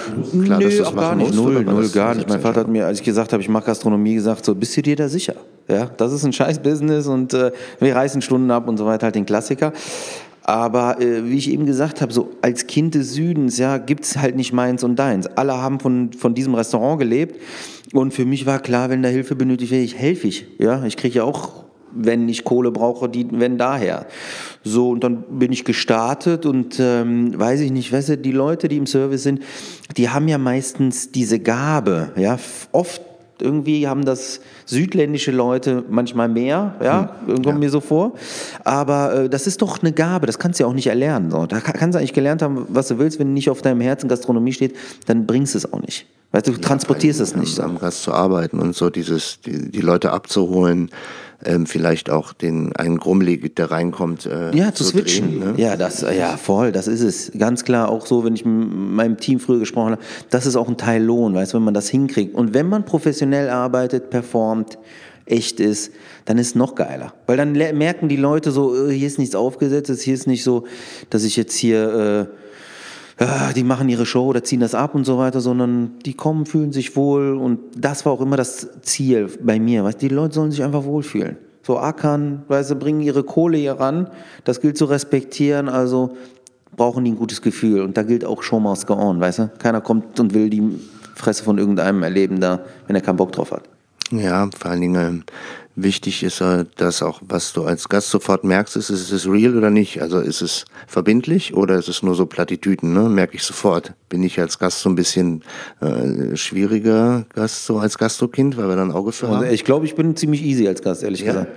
klar, 0.46 0.60
Nö, 0.60 0.66
dass 0.66 0.78
das 0.78 0.96
gar 0.96 1.16
nicht. 1.16 1.34
Null, 1.34 1.64
null, 1.64 1.90
gar 1.90 2.16
nicht. 2.16 2.28
Mein 2.28 2.42
Vater 2.42 2.62
hat 2.62 2.68
mir, 2.68 2.86
als 2.86 3.00
ich 3.00 3.06
gesagt 3.06 3.34
habe, 3.34 3.42
ich 3.42 3.50
mache 3.50 3.66
Gastronomie, 3.66 4.16
gesagt, 4.16 4.46
so, 4.46 4.54
bist 4.54 4.76
du 4.78 4.82
dir 4.82 4.96
da 4.96 5.10
sicher? 5.10 5.36
Ja, 5.68 5.86
das 5.86 6.14
ist 6.14 6.24
ein 6.24 6.34
scheiß 6.34 6.60
Business 6.60 7.08
und 7.08 7.34
äh, 7.34 7.52
wir 7.80 7.96
reißen 7.96 8.22
Stunden 8.22 8.52
ab 8.52 8.68
und 8.68 8.78
so 8.78 8.86
weiter, 8.86 9.06
halt 9.06 9.16
den 9.16 9.26
Klassiker. 9.26 9.74
Aber 10.48 11.02
äh, 11.02 11.26
wie 11.26 11.38
ich 11.38 11.52
eben 11.52 11.66
gesagt 11.66 12.02
habe, 12.02 12.14
so 12.14 12.32
als 12.42 12.68
Kind 12.68 12.96
des 12.96 13.14
Südens, 13.14 13.58
ja, 13.58 13.78
gibt's 13.78 14.18
halt 14.18 14.38
nicht 14.38 14.54
meins 14.54 14.82
und 14.82 14.96
deins. 14.98 15.28
Alle 15.28 15.62
haben 15.62 15.82
von, 15.82 16.14
von 16.14 16.34
diesem 16.34 16.56
Restaurant 16.56 17.00
gelebt. 17.00 17.42
Und 17.92 18.14
für 18.14 18.24
mich 18.24 18.46
war 18.46 18.60
klar, 18.60 18.90
wenn 18.90 19.04
da 19.04 19.10
Hilfe 19.10 19.36
benötigt 19.36 19.74
wird, 19.74 19.84
ich 19.84 19.98
helfe 19.98 20.30
ich. 20.30 20.48
Ja, 20.58 20.86
ich 20.86 20.96
kriege 20.96 21.16
ja 21.16 21.24
auch, 21.26 21.66
wenn 21.92 22.30
ich 22.30 22.46
Kohle 22.46 22.72
brauche, 22.72 23.10
die, 23.10 23.28
wenn 23.30 23.58
daher. 23.58 24.08
So, 24.64 24.90
und 24.92 25.04
dann 25.04 25.24
bin 25.38 25.52
ich 25.52 25.66
gestartet 25.66 26.46
und 26.46 26.80
ähm, 26.80 27.38
weiß 27.38 27.60
ich 27.60 27.72
nicht, 27.72 27.92
weißt 27.92 28.10
du, 28.10 28.18
die 28.18 28.32
Leute, 28.32 28.70
die 28.70 28.78
im 28.78 28.88
Service 28.88 29.24
sind, 29.24 29.42
die 29.98 30.08
haben 30.08 30.30
ja 30.30 30.38
meistens 30.38 31.12
diese 31.12 31.40
Gabe, 31.40 32.12
ja, 32.16 32.40
oft 32.72 33.02
irgendwie 33.42 33.88
haben 33.88 34.06
das 34.06 34.40
südländische 34.68 35.32
Leute 35.32 35.84
manchmal 35.90 36.28
mehr, 36.28 36.76
ja, 36.84 37.16
hm, 37.26 37.36
kommt 37.36 37.46
ja. 37.46 37.54
mir 37.54 37.70
so 37.70 37.80
vor. 37.80 38.14
Aber 38.64 39.14
äh, 39.14 39.30
das 39.30 39.48
ist 39.48 39.62
doch 39.62 39.82
eine 39.82 39.94
Gabe, 39.94 40.28
das 40.28 40.38
kannst 40.38 40.60
du 40.60 40.64
ja 40.64 40.70
auch 40.70 40.74
nicht 40.74 40.88
erlernen. 40.88 41.32
So. 41.32 41.46
Da 41.46 41.60
kannst 41.60 41.96
du 41.96 42.00
eigentlich 42.00 42.14
gelernt 42.14 42.42
haben, 42.42 42.66
was 42.70 42.90
du 42.90 43.00
willst, 43.00 43.18
wenn 43.20 43.34
nicht 43.34 43.50
auf 43.50 43.62
deinem 43.62 43.82
Herzen 43.82 44.08
Gastronomie 44.08 44.54
steht, 44.54 44.76
dann 45.06 45.26
bringst 45.26 45.56
du 45.56 45.58
es 45.58 45.74
auch 45.74 45.82
nicht. 45.82 46.06
Weil 46.38 46.44
du 46.44 46.52
ja, 46.52 46.58
transportierst 46.60 47.20
es 47.20 47.36
nicht. 47.36 47.60
Am 47.60 47.80
Gast 47.80 48.04
zu 48.04 48.14
arbeiten 48.14 48.60
und 48.60 48.76
so 48.76 48.92
dieses, 48.92 49.42
die, 49.42 49.72
die 49.72 49.82
Leute 49.82 50.12
abzuholen, 50.12 50.92
ähm, 51.44 51.66
vielleicht 51.66 52.12
auch 52.12 52.32
den 52.32 52.76
einen 52.76 53.00
Grummelig, 53.00 53.56
der 53.56 53.72
reinkommt. 53.72 54.28
Äh, 54.28 54.56
ja, 54.56 54.72
zu, 54.72 54.84
zu 54.84 54.92
switchen. 54.92 55.40
Drehen, 55.40 55.40
ne? 55.40 55.54
Ja, 55.58 55.76
das, 55.76 56.02
ja, 56.02 56.38
voll, 56.38 56.72
das 56.72 56.88
ist 56.88 57.02
es. 57.02 57.32
Ganz 57.40 57.66
klar 57.66 57.90
auch 57.90 58.06
so, 58.06 58.24
wenn 58.24 58.36
ich 58.36 58.46
mit 58.46 58.70
meinem 58.72 59.18
Team 59.18 59.40
früher 59.40 59.58
gesprochen 59.58 59.94
habe, 59.94 60.02
das 60.30 60.46
ist 60.46 60.56
auch 60.56 60.68
ein 60.68 60.78
Teil 60.78 61.04
Lohn, 61.04 61.34
weißt 61.34 61.56
wenn 61.56 61.64
man 61.64 61.74
das 61.74 61.90
hinkriegt. 61.90 62.36
Und 62.36 62.54
wenn 62.54 62.70
man 62.70 62.86
professionell 62.86 63.50
arbeitet, 63.50 64.12
performt, 64.12 64.78
echt 65.26 65.60
ist, 65.60 65.92
dann 66.26 66.38
ist 66.38 66.50
es 66.50 66.56
noch 66.56 66.76
geiler. 66.76 67.16
Weil 67.26 67.38
dann 67.38 67.54
merken 67.54 68.10
die 68.10 68.16
Leute 68.16 68.52
so, 68.52 68.90
äh, 68.90 68.94
hier 68.94 69.08
ist 69.08 69.18
nichts 69.18 69.34
aufgesetzt, 69.34 70.02
hier 70.04 70.14
ist 70.14 70.28
nicht 70.28 70.44
so, 70.44 70.66
dass 71.10 71.24
ich 71.24 71.36
jetzt 71.36 71.56
hier, 71.56 72.30
äh, 72.30 72.47
ja, 73.20 73.52
die 73.54 73.64
machen 73.64 73.90
ihre 73.90 74.06
Show 74.06 74.26
oder 74.26 74.44
ziehen 74.44 74.60
das 74.60 74.76
ab 74.76 74.94
und 74.94 75.04
so 75.06 75.18
weiter, 75.18 75.42
sondern 75.42 75.98
die 76.06 76.14
kommen, 76.14 76.46
fühlen 76.46 76.72
sich 76.72 76.96
wohl 76.96 77.36
und 77.36 77.60
das 77.76 78.06
war 78.06 78.14
auch 78.14 78.22
immer 78.22 78.38
das 78.38 78.82
Ziel 78.82 79.30
bei 79.42 79.60
mir. 79.60 79.84
Weißt, 79.84 80.02
die 80.02 80.10
Leute 80.10 80.36
sollen 80.36 80.52
sich 80.52 80.64
einfach 80.64 80.84
wohlfühlen. 80.84 81.38
So 81.64 81.80
ackern, 81.80 82.44
weißt 82.48 82.72
du, 82.72 82.76
bringen 82.76 83.02
ihre 83.02 83.24
Kohle 83.24 83.58
hier 83.58 83.74
ran, 83.74 84.10
das 84.44 84.62
gilt 84.62 84.78
zu 84.78 84.86
respektieren, 84.86 85.68
also 85.68 86.16
brauchen 86.76 87.04
die 87.04 87.12
ein 87.12 87.18
gutes 87.18 87.42
Gefühl 87.42 87.82
und 87.82 87.98
da 87.98 88.04
gilt 88.04 88.24
auch 88.24 88.44
Show 88.44 88.60
must 88.60 88.86
go 88.88 88.94
on, 88.94 89.20
weißt 89.20 89.40
du. 89.40 89.50
Keiner 89.58 89.82
kommt 89.82 90.20
und 90.20 90.34
will 90.34 90.50
die 90.50 90.80
Fresse 91.16 91.44
von 91.44 91.58
irgendeinem 91.58 92.04
erleben 92.04 92.40
da, 92.40 92.62
wenn 92.86 92.96
er 92.96 93.02
keinen 93.02 93.18
Bock 93.18 93.32
drauf 93.32 93.52
hat. 93.52 93.64
Ja, 94.12 94.50
vor 94.58 94.72
allen 94.72 94.82
Dingen 94.82 95.26
wichtig 95.78 96.24
ist, 96.24 96.44
dass 96.78 97.04
auch, 97.04 97.22
was 97.28 97.54
du 97.54 97.64
als 97.64 97.88
Gast 97.88 98.10
sofort 98.10 98.44
merkst, 98.44 98.76
ist, 98.76 98.90
ist 98.90 99.12
es 99.12 99.28
real 99.28 99.56
oder 99.56 99.70
nicht? 99.70 100.02
Also 100.02 100.20
ist 100.20 100.42
es 100.42 100.66
verbindlich 100.88 101.54
oder 101.54 101.76
ist 101.76 101.88
es 101.88 102.02
nur 102.02 102.16
so 102.16 102.26
Plattitüden? 102.26 102.94
Ne? 102.94 103.02
Merke 103.10 103.36
ich 103.36 103.44
sofort. 103.44 103.94
Bin 104.10 104.24
ich 104.24 104.40
als 104.40 104.58
Gast 104.58 104.80
so 104.80 104.90
ein 104.90 104.96
bisschen 104.96 105.44
äh, 105.80 106.36
schwieriger 106.36 107.26
Gast, 107.36 107.66
so 107.66 107.78
als 107.78 107.98
Gastrokind, 107.98 108.58
weil 108.58 108.68
wir 108.68 108.76
dann 108.76 108.92
Auge 108.92 109.12
für 109.12 109.28
haben? 109.28 109.38
Also 109.38 109.54
ich 109.54 109.64
glaube, 109.64 109.86
ich 109.86 109.96
bin 109.96 110.16
ziemlich 110.16 110.44
easy 110.44 110.68
als 110.68 110.82
Gast, 110.82 111.04
ehrlich 111.04 111.22
ja. 111.22 111.28
gesagt. 111.28 111.52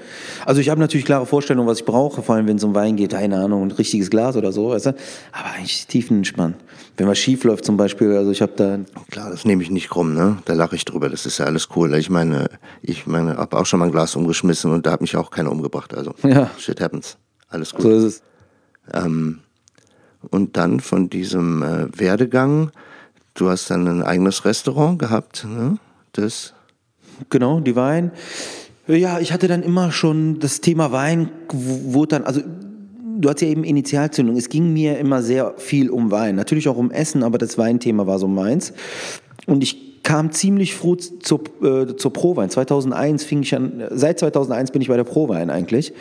Also 0.44 0.60
ich 0.60 0.68
habe 0.68 0.80
natürlich 0.80 1.06
klare 1.06 1.24
Vorstellungen, 1.24 1.68
was 1.68 1.78
ich 1.78 1.84
brauche, 1.86 2.22
vor 2.22 2.34
allem 2.34 2.46
wenn 2.46 2.56
es 2.56 2.64
um 2.64 2.74
Wein 2.74 2.96
geht, 2.96 3.12
keine 3.12 3.38
Ahnung, 3.38 3.62
ein 3.62 3.70
richtiges 3.70 4.10
Glas 4.10 4.36
oder 4.36 4.52
so, 4.52 4.70
weißt 4.70 4.86
du? 4.86 4.90
aber 5.32 5.50
eigentlich 5.56 5.86
tiefenentspannt 5.86 6.56
wenn 6.96 7.08
was 7.08 7.18
schief 7.18 7.44
läuft 7.44 7.64
zum 7.64 7.76
Beispiel, 7.76 8.14
also 8.16 8.30
ich 8.30 8.42
habe 8.42 8.52
da... 8.56 8.78
Klar, 9.10 9.30
das 9.30 9.44
nehme 9.44 9.62
ich 9.62 9.70
nicht 9.70 9.88
krumm, 9.88 10.14
ne? 10.14 10.38
Da 10.44 10.54
lache 10.54 10.76
ich 10.76 10.84
drüber, 10.84 11.08
das 11.08 11.26
ist 11.26 11.38
ja 11.38 11.46
alles 11.46 11.68
cool. 11.74 11.94
Ich 11.94 12.10
meine, 12.10 12.48
ich 12.82 13.06
meine, 13.06 13.36
habe 13.36 13.56
auch 13.56 13.66
schon 13.66 13.80
mal 13.80 13.86
ein 13.86 13.92
Glas 13.92 14.16
umgeschmissen 14.16 14.70
und 14.70 14.86
da 14.86 14.92
hat 14.92 15.00
mich 15.00 15.16
auch 15.16 15.30
keiner 15.30 15.50
umgebracht, 15.50 15.94
also 15.94 16.14
ja. 16.22 16.50
shit 16.58 16.80
happens, 16.80 17.16
alles 17.48 17.72
gut. 17.72 17.82
So 17.82 17.90
ist 17.90 18.04
es. 18.04 18.22
Ähm, 18.92 19.40
und 20.30 20.56
dann 20.56 20.80
von 20.80 21.08
diesem 21.08 21.62
äh, 21.62 21.98
Werdegang, 21.98 22.70
du 23.34 23.48
hast 23.48 23.70
dann 23.70 23.86
ein 23.86 24.02
eigenes 24.02 24.44
Restaurant 24.44 24.98
gehabt, 24.98 25.46
ne? 25.48 25.78
Das... 26.12 26.54
Genau, 27.28 27.60
die 27.60 27.76
Wein. 27.76 28.12
Ja, 28.86 29.20
ich 29.20 29.32
hatte 29.32 29.46
dann 29.46 29.62
immer 29.62 29.92
schon 29.92 30.40
das 30.40 30.60
Thema 30.60 30.90
Wein, 30.90 31.30
wurde 31.52 32.16
dann, 32.16 32.24
also 32.24 32.40
du 33.20 33.28
hast 33.28 33.40
ja 33.40 33.48
eben 33.48 33.64
Initialzündung. 33.64 34.36
Es 34.36 34.48
ging 34.48 34.72
mir 34.72 34.98
immer 34.98 35.22
sehr 35.22 35.54
viel 35.56 35.90
um 35.90 36.10
Wein. 36.10 36.36
Natürlich 36.36 36.68
auch 36.68 36.76
um 36.76 36.90
Essen, 36.90 37.22
aber 37.22 37.38
das 37.38 37.58
Weinthema 37.58 38.06
war 38.06 38.18
so 38.18 38.26
meins. 38.26 38.72
Und 39.46 39.62
ich 39.62 40.02
kam 40.02 40.32
ziemlich 40.32 40.74
früh 40.74 40.96
zur, 40.96 41.42
äh, 41.62 41.94
zur 41.96 42.12
Prowein. 42.12 42.48
2001 42.48 43.22
fing 43.22 43.42
ich 43.42 43.54
an, 43.54 43.84
seit 43.90 44.18
2001 44.18 44.70
bin 44.70 44.80
ich 44.80 44.88
bei 44.88 44.96
der 44.96 45.04
Prowein 45.04 45.50
eigentlich. 45.50 45.92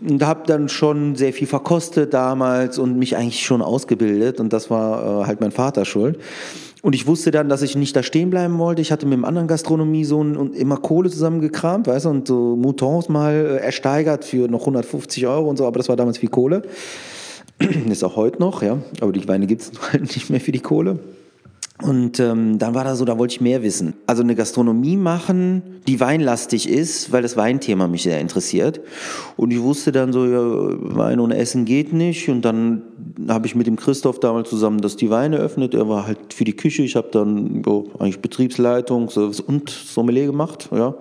Und 0.00 0.24
habe 0.24 0.42
dann 0.46 0.68
schon 0.68 1.16
sehr 1.16 1.32
viel 1.32 1.46
verkostet 1.46 2.14
damals 2.14 2.78
und 2.78 2.98
mich 2.98 3.16
eigentlich 3.16 3.44
schon 3.44 3.60
ausgebildet. 3.60 4.40
Und 4.40 4.52
das 4.52 4.70
war 4.70 5.22
äh, 5.22 5.26
halt 5.26 5.40
mein 5.40 5.50
Vater 5.50 5.84
schuld. 5.84 6.18
Und 6.82 6.94
ich 6.94 7.06
wusste 7.06 7.30
dann, 7.30 7.48
dass 7.48 7.62
ich 7.62 7.76
nicht 7.76 7.94
da 7.94 8.02
stehen 8.02 8.30
bleiben 8.30 8.58
wollte. 8.58 8.80
Ich 8.80 8.90
hatte 8.90 9.04
mit 9.04 9.14
einem 9.14 9.24
anderen 9.24 9.48
Gastronomiesohn 9.48 10.36
und 10.36 10.56
immer 10.56 10.78
Kohle 10.78 11.10
zusammengekramt, 11.10 11.86
weißt 11.86 12.06
du, 12.06 12.10
und 12.10 12.28
so 12.28 12.56
Moutons 12.56 13.08
mal 13.08 13.32
äh, 13.34 13.56
ersteigert 13.64 14.24
für 14.24 14.48
noch 14.48 14.60
150 14.60 15.26
Euro 15.26 15.48
und 15.48 15.58
so, 15.58 15.66
aber 15.66 15.78
das 15.78 15.88
war 15.88 15.96
damals 15.96 16.18
viel 16.18 16.30
Kohle. 16.30 16.62
Ist 17.90 18.02
auch 18.02 18.16
heute 18.16 18.40
noch, 18.40 18.62
ja. 18.62 18.78
Aber 19.00 19.12
die 19.12 19.28
Weine 19.28 19.46
gibt 19.46 19.62
es 19.62 19.72
halt 19.92 20.02
nicht 20.02 20.30
mehr 20.30 20.40
für 20.40 20.52
die 20.52 20.60
Kohle. 20.60 20.98
Und 21.82 22.20
ähm, 22.20 22.58
dann 22.58 22.74
war 22.74 22.84
da 22.84 22.94
so, 22.94 23.04
da 23.04 23.18
wollte 23.18 23.34
ich 23.34 23.40
mehr 23.40 23.62
wissen. 23.62 23.94
Also 24.06 24.22
eine 24.22 24.34
Gastronomie 24.34 24.96
machen, 24.96 25.80
die 25.86 26.00
weinlastig 26.00 26.68
ist, 26.68 27.12
weil 27.12 27.22
das 27.22 27.36
Weinthema 27.36 27.88
mich 27.88 28.02
sehr 28.02 28.20
interessiert. 28.20 28.80
Und 29.36 29.50
ich 29.50 29.60
wusste 29.60 29.92
dann 29.92 30.12
so, 30.12 30.26
ja, 30.26 30.40
Wein 30.42 31.20
ohne 31.20 31.36
Essen 31.36 31.64
geht 31.64 31.92
nicht. 31.92 32.28
Und 32.28 32.44
dann 32.44 32.82
habe 33.28 33.46
ich 33.46 33.54
mit 33.54 33.66
dem 33.66 33.76
Christoph 33.76 34.20
damals 34.20 34.50
zusammen 34.50 34.80
das 34.80 34.96
die 34.96 35.10
Weine 35.10 35.38
öffnet. 35.38 35.74
Er 35.74 35.88
war 35.88 36.06
halt 36.06 36.34
für 36.34 36.44
die 36.44 36.56
Küche. 36.56 36.82
Ich 36.82 36.96
habe 36.96 37.08
dann 37.10 37.62
jo, 37.64 37.90
eigentlich 37.98 38.20
Betriebsleitung 38.20 39.08
und 39.46 39.70
Sommelier 39.70 40.26
gemacht, 40.26 40.68
ja. 40.72 40.94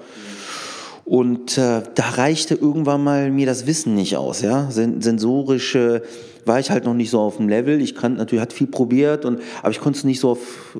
Und 1.09 1.57
äh, 1.57 1.81
da 1.95 2.09
reichte 2.17 2.53
irgendwann 2.53 3.03
mal 3.03 3.31
mir 3.31 3.47
das 3.47 3.65
Wissen 3.65 3.95
nicht 3.95 4.15
aus, 4.15 4.43
ja. 4.43 4.69
Sensorische 4.69 6.03
war 6.45 6.59
ich 6.59 6.69
halt 6.69 6.85
noch 6.85 6.93
nicht 6.93 7.09
so 7.09 7.19
auf 7.19 7.37
dem 7.37 7.49
Level. 7.49 7.81
Ich 7.81 7.95
kann 7.95 8.13
natürlich, 8.13 8.39
hat 8.39 8.53
viel 8.53 8.67
probiert, 8.67 9.25
und, 9.25 9.39
aber 9.63 9.71
ich 9.71 9.79
konnte 9.79 9.97
es 9.97 10.03
nicht 10.03 10.19
so 10.19 10.29
auf 10.29 10.77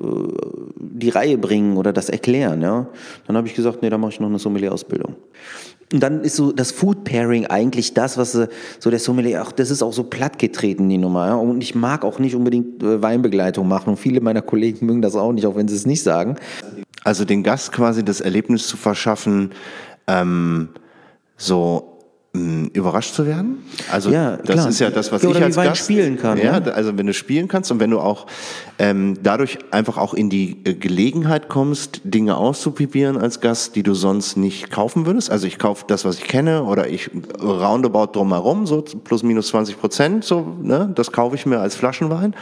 die 0.76 1.08
Reihe 1.08 1.36
bringen 1.36 1.76
oder 1.76 1.92
das 1.92 2.10
erklären. 2.10 2.62
Ja? 2.62 2.86
Dann 3.26 3.36
habe 3.36 3.48
ich 3.48 3.54
gesagt, 3.54 3.82
nee, 3.82 3.90
da 3.90 3.98
mache 3.98 4.12
ich 4.12 4.20
noch 4.20 4.28
eine 4.28 4.38
Sommelier-Ausbildung. 4.38 5.16
Und 5.92 6.00
dann 6.00 6.20
ist 6.20 6.36
so 6.36 6.52
das 6.52 6.70
Food 6.70 7.02
Pairing 7.02 7.46
eigentlich 7.46 7.94
das, 7.94 8.16
was 8.16 8.36
äh, 8.36 8.46
so 8.78 8.88
der 8.88 9.00
Sommelier, 9.00 9.42
ach, 9.44 9.50
das 9.50 9.72
ist 9.72 9.82
auch 9.82 9.92
so 9.92 10.04
plattgetreten, 10.04 10.88
die 10.88 10.98
Nummer. 10.98 11.26
Ja? 11.26 11.34
Und 11.34 11.60
ich 11.60 11.74
mag 11.74 12.04
auch 12.04 12.20
nicht 12.20 12.36
unbedingt 12.36 12.84
äh, 12.84 13.02
Weinbegleitung 13.02 13.66
machen. 13.66 13.90
Und 13.90 13.96
viele 13.96 14.20
meiner 14.20 14.42
Kollegen 14.42 14.86
mögen 14.86 15.02
das 15.02 15.16
auch 15.16 15.32
nicht, 15.32 15.46
auch 15.46 15.56
wenn 15.56 15.66
sie 15.66 15.74
es 15.74 15.86
nicht 15.86 16.04
sagen. 16.04 16.36
Also 17.02 17.24
den 17.24 17.42
Gast 17.42 17.72
quasi 17.72 18.04
das 18.04 18.20
Erlebnis 18.20 18.66
zu 18.66 18.76
verschaffen, 18.76 19.52
ähm, 20.10 20.70
so 21.36 21.89
überrascht 22.32 23.14
zu 23.14 23.26
werden. 23.26 23.64
Also 23.90 24.10
ja, 24.10 24.36
das 24.36 24.54
klar. 24.54 24.68
ist 24.68 24.78
ja 24.78 24.90
das, 24.90 25.10
was 25.10 25.22
ja, 25.22 25.30
ich 25.30 25.42
als 25.42 25.56
Gast 25.56 25.82
spielen 25.82 26.16
kann. 26.16 26.38
Ja, 26.38 26.58
ja, 26.58 26.72
also 26.72 26.96
wenn 26.96 27.06
du 27.06 27.12
spielen 27.12 27.48
kannst 27.48 27.72
und 27.72 27.80
wenn 27.80 27.90
du 27.90 27.98
auch 27.98 28.26
ähm, 28.78 29.16
dadurch 29.20 29.58
einfach 29.72 29.98
auch 29.98 30.14
in 30.14 30.30
die 30.30 30.58
äh, 30.64 30.74
Gelegenheit 30.74 31.48
kommst, 31.48 32.02
Dinge 32.04 32.36
auszuprobieren 32.36 33.16
als 33.18 33.40
Gast, 33.40 33.74
die 33.74 33.82
du 33.82 33.94
sonst 33.94 34.36
nicht 34.36 34.70
kaufen 34.70 35.06
würdest. 35.06 35.28
Also 35.28 35.48
ich 35.48 35.58
kaufe 35.58 35.84
das, 35.88 36.04
was 36.04 36.18
ich 36.18 36.24
kenne, 36.24 36.62
oder 36.62 36.88
ich 36.88 37.10
roundabout 37.42 38.12
drumherum, 38.12 38.64
so 38.64 38.80
plus 38.82 39.24
minus 39.24 39.48
20 39.48 39.80
Prozent, 39.80 40.24
so, 40.24 40.56
ne, 40.62 40.88
das 40.94 41.10
kaufe 41.10 41.34
ich 41.34 41.46
mir 41.46 41.58
als 41.58 41.74
Flaschenwein. 41.74 42.36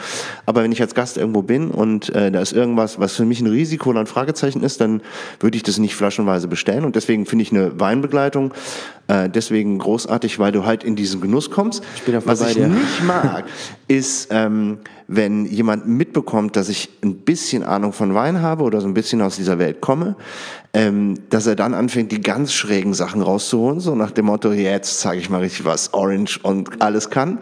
Aber 0.45 0.63
wenn 0.63 0.73
ich 0.73 0.83
als 0.83 0.95
Gast 0.95 1.17
irgendwo 1.17 1.41
bin 1.41 1.71
und 1.71 2.15
äh, 2.15 2.31
da 2.31 2.41
ist 2.41 2.53
irgendwas, 2.53 3.01
was 3.01 3.17
für 3.17 3.25
mich 3.25 3.41
ein 3.41 3.47
Risiko 3.47 3.89
oder 3.89 4.01
ein 4.01 4.07
Fragezeichen 4.07 4.63
ist, 4.63 4.83
dann 4.83 5.01
würde 5.41 5.57
ich 5.57 5.63
das 5.63 5.79
nicht 5.79 5.95
flaschenweise 5.95 6.47
bestellen. 6.47 6.85
Und 6.85 6.95
deswegen 6.95 7.25
finde 7.25 7.43
ich 7.45 7.53
eine 7.53 7.81
Weinbegleitung 7.81 8.53
äh, 9.09 9.31
deswegen 9.31 9.78
großartig, 9.79 10.39
weil 10.39 10.53
du 10.53 10.65
halt 10.65 10.85
in 10.85 10.97
diesen 10.97 11.21
Genuss 11.21 11.51
kommst. 11.51 11.83
Ich 12.07 12.27
Was 12.27 12.41
ich 12.41 12.55
dir. 12.55 12.69
nicht 12.69 13.05
mag, 13.05 13.45
ist, 13.89 14.29
ähm, 14.31 14.79
wenn 15.07 15.47
jemand 15.47 15.89
mitbekommt, 15.89 16.57
dass 16.57 16.69
ich 16.69 16.91
ein 17.03 17.17
bisschen 17.17 17.63
Ahnung 17.63 17.93
von 17.93 18.15
Wein 18.15 18.43
habe 18.43 18.63
oder 18.63 18.81
so 18.81 18.87
ein 18.87 18.95
bisschen 18.95 19.23
aus 19.23 19.37
dieser 19.37 19.59
Welt 19.59 19.81
komme, 19.81 20.17
ähm, 20.75 21.15
dass 21.31 21.47
er 21.47 21.57
dann 21.57 21.75
anfängt, 21.75 22.13
die 22.13 22.21
ganz 22.21 22.53
schrägen 22.53 22.95
Sachen 22.95 23.23
rauszuholen, 23.23 23.81
so 23.81 23.95
nach 23.95 24.11
dem 24.11 24.27
Motto, 24.27 24.53
jetzt 24.53 25.01
zeige 25.01 25.21
ich 25.21 25.31
mal 25.31 25.41
richtig 25.41 25.65
was 25.65 25.95
Orange 25.95 26.39
und 26.43 26.83
alles 26.83 27.11
kann. 27.11 27.39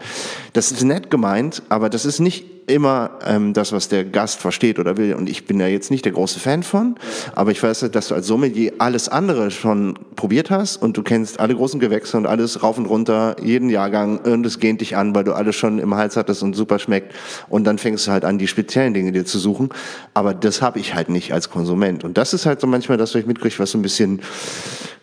Das 0.53 0.71
ist 0.71 0.83
nett 0.83 1.11
gemeint, 1.11 1.61
aber 1.69 1.89
das 1.89 2.05
ist 2.05 2.19
nicht 2.19 2.56
immer 2.67 3.11
ähm, 3.25 3.53
das, 3.53 3.71
was 3.71 3.87
der 3.87 4.03
Gast 4.03 4.39
versteht 4.39 4.77
oder 4.77 4.97
will. 4.97 5.13
Und 5.13 5.29
ich 5.29 5.45
bin 5.45 5.57
da 5.57 5.67
jetzt 5.67 5.89
nicht 5.89 6.03
der 6.03 6.11
große 6.11 6.39
Fan 6.39 6.63
von, 6.63 6.95
aber 7.33 7.51
ich 7.51 7.63
weiß, 7.63 7.89
dass 7.91 8.09
du 8.09 8.15
als 8.15 8.27
Sommelier 8.27 8.73
alles 8.77 9.07
andere 9.07 9.51
schon 9.51 9.97
probiert 10.17 10.51
hast 10.51 10.75
und 10.77 10.97
du 10.97 11.01
kennst 11.01 11.39
alle 11.39 11.55
großen 11.55 11.79
Gewächse 11.79 12.17
und 12.17 12.25
alles 12.25 12.61
rauf 12.61 12.77
und 12.77 12.85
runter, 12.85 13.37
jeden 13.41 13.69
Jahrgang 13.69 14.19
und 14.19 14.45
es 14.45 14.59
gähnt 14.59 14.81
dich 14.81 14.97
an, 14.97 15.15
weil 15.15 15.23
du 15.23 15.33
alles 15.33 15.55
schon 15.55 15.79
im 15.79 15.95
Hals 15.95 16.17
hattest 16.17 16.43
und 16.43 16.55
super 16.55 16.77
schmeckt. 16.77 17.15
Und 17.47 17.63
dann 17.63 17.77
fängst 17.77 18.05
du 18.05 18.11
halt 18.11 18.25
an, 18.25 18.37
die 18.37 18.47
speziellen 18.47 18.93
Dinge 18.93 19.13
dir 19.13 19.25
zu 19.25 19.39
suchen. 19.39 19.69
Aber 20.13 20.33
das 20.33 20.61
habe 20.61 20.79
ich 20.79 20.93
halt 20.93 21.07
nicht 21.07 21.33
als 21.33 21.49
Konsument. 21.49 22.03
Und 22.03 22.17
das 22.17 22.33
ist 22.33 22.45
halt 22.45 22.59
so 22.59 22.67
manchmal, 22.67 22.97
dass 22.97 23.13
du 23.13 23.19
mitkriegst, 23.19 23.59
was 23.59 23.71
so 23.71 23.77
ein 23.77 23.81
bisschen 23.81 24.21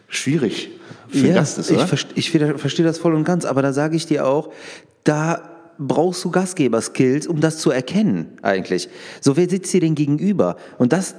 schwierig 0.08 0.70
für 1.08 1.28
ja, 1.28 1.34
Gast 1.34 1.58
ist, 1.58 1.70
oder? 1.70 1.88
Ich, 2.14 2.34
ich 2.34 2.42
verstehe 2.56 2.84
das 2.84 2.98
voll 2.98 3.14
und 3.14 3.24
ganz, 3.24 3.46
aber 3.46 3.62
da 3.62 3.72
sage 3.72 3.96
ich 3.96 4.06
dir 4.06 4.26
auch, 4.26 4.50
da 5.04 5.53
brauchst 5.78 6.24
du 6.24 6.30
Gastgeberskills, 6.30 7.26
um 7.26 7.40
das 7.40 7.58
zu 7.58 7.70
erkennen, 7.70 8.38
eigentlich. 8.42 8.88
So, 9.20 9.36
wer 9.36 9.48
sitzt 9.48 9.72
dir 9.72 9.80
denn 9.80 9.94
gegenüber? 9.94 10.56
Und 10.78 10.92
das, 10.92 11.14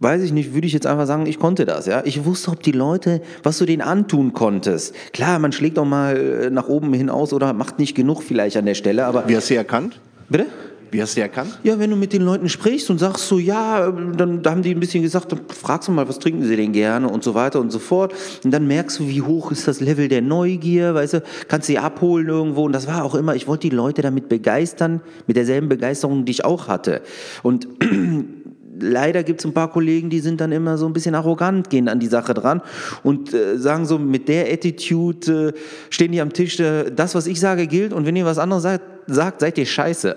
weiß 0.00 0.22
ich 0.22 0.32
nicht, 0.32 0.54
würde 0.54 0.66
ich 0.66 0.72
jetzt 0.72 0.86
einfach 0.86 1.06
sagen, 1.06 1.26
ich 1.26 1.38
konnte 1.38 1.64
das, 1.64 1.86
ja. 1.86 2.02
Ich 2.04 2.24
wusste, 2.24 2.50
ob 2.50 2.62
die 2.62 2.72
Leute, 2.72 3.22
was 3.42 3.58
du 3.58 3.64
denen 3.64 3.82
antun 3.82 4.32
konntest. 4.32 4.94
Klar, 5.12 5.38
man 5.38 5.52
schlägt 5.52 5.78
auch 5.78 5.84
mal 5.84 6.16
äh, 6.16 6.50
nach 6.50 6.68
oben 6.68 6.92
hinaus 6.92 7.32
oder 7.32 7.52
macht 7.52 7.78
nicht 7.78 7.94
genug 7.94 8.22
vielleicht 8.22 8.56
an 8.56 8.66
der 8.66 8.74
Stelle, 8.74 9.06
aber. 9.06 9.28
Wie 9.28 9.36
hast 9.36 9.44
du 9.44 9.54
sie 9.54 9.56
erkannt? 9.56 10.00
Bitte? 10.28 10.46
Wie 10.90 11.02
hast 11.02 11.12
du 11.12 11.16
die 11.16 11.22
erkannt? 11.22 11.58
Ja, 11.62 11.78
wenn 11.78 11.90
du 11.90 11.96
mit 11.96 12.12
den 12.12 12.22
Leuten 12.22 12.48
sprichst 12.48 12.90
und 12.90 12.98
sagst 12.98 13.26
so, 13.26 13.38
ja, 13.38 13.90
dann 13.90 14.42
da 14.42 14.50
haben 14.50 14.62
die 14.62 14.74
ein 14.74 14.80
bisschen 14.80 15.02
gesagt, 15.02 15.32
dann 15.32 15.40
fragst 15.48 15.88
du 15.88 15.92
mal, 15.92 16.08
was 16.08 16.18
trinken 16.18 16.44
sie 16.44 16.56
denn 16.56 16.72
gerne 16.72 17.08
und 17.08 17.24
so 17.24 17.34
weiter 17.34 17.60
und 17.60 17.70
so 17.70 17.78
fort. 17.78 18.14
Und 18.44 18.50
dann 18.52 18.66
merkst 18.66 19.00
du, 19.00 19.08
wie 19.08 19.22
hoch 19.22 19.50
ist 19.50 19.66
das 19.66 19.80
Level 19.80 20.08
der 20.08 20.22
Neugier, 20.22 20.94
weißt 20.94 21.14
du, 21.14 21.22
kannst 21.48 21.66
sie 21.66 21.78
abholen 21.78 22.28
irgendwo. 22.28 22.64
Und 22.64 22.72
das 22.72 22.86
war 22.86 23.04
auch 23.04 23.14
immer, 23.14 23.34
ich 23.34 23.48
wollte 23.48 23.68
die 23.68 23.74
Leute 23.74 24.02
damit 24.02 24.28
begeistern, 24.28 25.00
mit 25.26 25.36
derselben 25.36 25.68
Begeisterung, 25.68 26.24
die 26.24 26.32
ich 26.32 26.44
auch 26.44 26.68
hatte. 26.68 27.02
Und 27.42 27.66
leider 28.80 29.22
gibt 29.22 29.40
es 29.40 29.46
ein 29.46 29.54
paar 29.54 29.70
Kollegen, 29.70 30.10
die 30.10 30.20
sind 30.20 30.40
dann 30.40 30.52
immer 30.52 30.78
so 30.78 30.86
ein 30.86 30.92
bisschen 30.92 31.14
arrogant, 31.14 31.70
gehen 31.70 31.88
an 31.88 32.00
die 32.00 32.06
Sache 32.06 32.34
dran 32.34 32.62
und 33.02 33.32
äh, 33.32 33.58
sagen 33.58 33.86
so, 33.86 33.98
mit 33.98 34.28
der 34.28 34.52
Attitude 34.52 35.54
äh, 35.54 35.60
stehen 35.90 36.12
die 36.12 36.20
am 36.20 36.32
Tisch, 36.32 36.60
äh, 36.60 36.90
das, 36.90 37.14
was 37.14 37.26
ich 37.26 37.40
sage, 37.40 37.66
gilt 37.66 37.92
und 37.92 38.06
wenn 38.06 38.16
ihr 38.16 38.24
was 38.24 38.38
anderes 38.38 38.62
sagt, 38.62 38.95
sagt 39.06 39.40
seid 39.40 39.58
ihr 39.58 39.66
scheiße. 39.66 40.14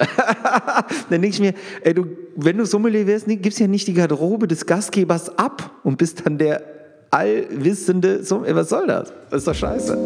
dann 1.10 1.22
denke 1.22 1.27
ich 1.27 1.39
mir, 1.39 1.53
ey, 1.81 1.93
du, 1.93 2.08
wenn 2.36 2.58
du 2.58 2.65
Sommelier 2.65 3.08
wärst, 3.08 3.25
gibst 3.27 3.60
ja 3.60 3.67
nicht 3.67 3.88
die 3.88 3.93
Garderobe 3.93 4.48
des 4.48 4.65
Gastgebers 4.65 5.38
ab 5.38 5.72
und 5.84 5.98
bist 5.98 6.25
dann 6.25 6.38
der 6.38 6.63
allwissende, 7.12 8.24
Sommelier. 8.24 8.55
was 8.55 8.69
soll 8.69 8.88
das? 8.88 9.13
Das 9.29 9.39
ist 9.39 9.48
doch 9.48 9.55
scheiße. 9.55 9.98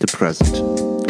The 0.00 0.06
Present. 0.16 0.62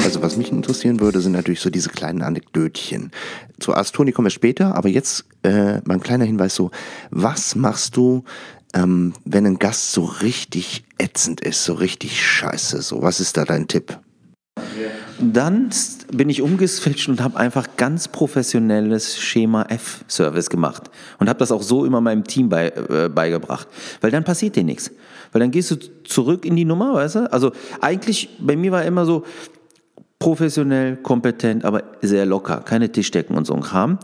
Also 0.04 0.20
was 0.20 0.36
mich 0.36 0.52
interessieren 0.52 1.00
würde, 1.00 1.20
sind 1.20 1.32
natürlich 1.32 1.60
so 1.60 1.70
diese 1.70 1.88
kleinen 1.88 2.22
Anekdötchen. 2.22 3.10
Zu 3.58 3.74
Astoni 3.74 4.12
kommen 4.12 4.26
wir 4.26 4.30
später, 4.30 4.74
aber 4.74 4.88
jetzt 4.88 5.24
äh, 5.42 5.80
mal 5.84 5.94
ein 5.94 6.00
kleiner 6.00 6.26
Hinweis 6.26 6.54
so, 6.54 6.70
was 7.10 7.54
machst 7.54 7.96
du, 7.96 8.24
ähm, 8.74 9.14
wenn 9.24 9.46
ein 9.46 9.58
Gast 9.58 9.92
so 9.92 10.04
richtig 10.04 10.84
ätzend 10.98 11.40
ist, 11.40 11.64
so 11.64 11.74
richtig 11.74 12.20
scheiße, 12.20 12.82
so, 12.82 13.02
was 13.02 13.20
ist 13.20 13.36
da 13.36 13.44
dein 13.44 13.68
Tipp? 13.68 13.98
Dann 15.20 15.70
bin 16.12 16.28
ich 16.28 16.42
umgeswitcht 16.42 17.08
und 17.08 17.22
habe 17.22 17.38
einfach 17.38 17.76
ganz 17.76 18.08
professionelles 18.08 19.18
Schema 19.18 19.62
F-Service 19.68 20.50
gemacht 20.50 20.90
und 21.18 21.28
habe 21.28 21.38
das 21.38 21.52
auch 21.52 21.62
so 21.62 21.84
immer 21.84 22.00
meinem 22.00 22.24
Team 22.24 22.48
bei, 22.48 22.68
äh, 22.68 23.08
beigebracht, 23.08 23.68
weil 24.00 24.10
dann 24.10 24.24
passiert 24.24 24.56
dir 24.56 24.64
nichts. 24.64 24.90
Weil 25.32 25.40
dann 25.40 25.50
gehst 25.50 25.70
du 25.70 25.76
zurück 26.04 26.44
in 26.44 26.56
die 26.56 26.64
Nummer, 26.64 26.94
weißt 26.94 27.14
du? 27.14 27.32
Also 27.32 27.52
eigentlich, 27.80 28.28
bei 28.40 28.56
mir 28.56 28.72
war 28.72 28.84
immer 28.84 29.06
so, 29.06 29.24
professionell, 30.18 30.96
kompetent, 30.96 31.64
aber 31.64 31.82
sehr 32.00 32.24
locker, 32.24 32.62
keine 32.64 32.90
Tischdecken 32.90 33.36
und 33.36 33.46
so 33.46 33.54
ein 33.54 33.60
Kram. 33.60 33.98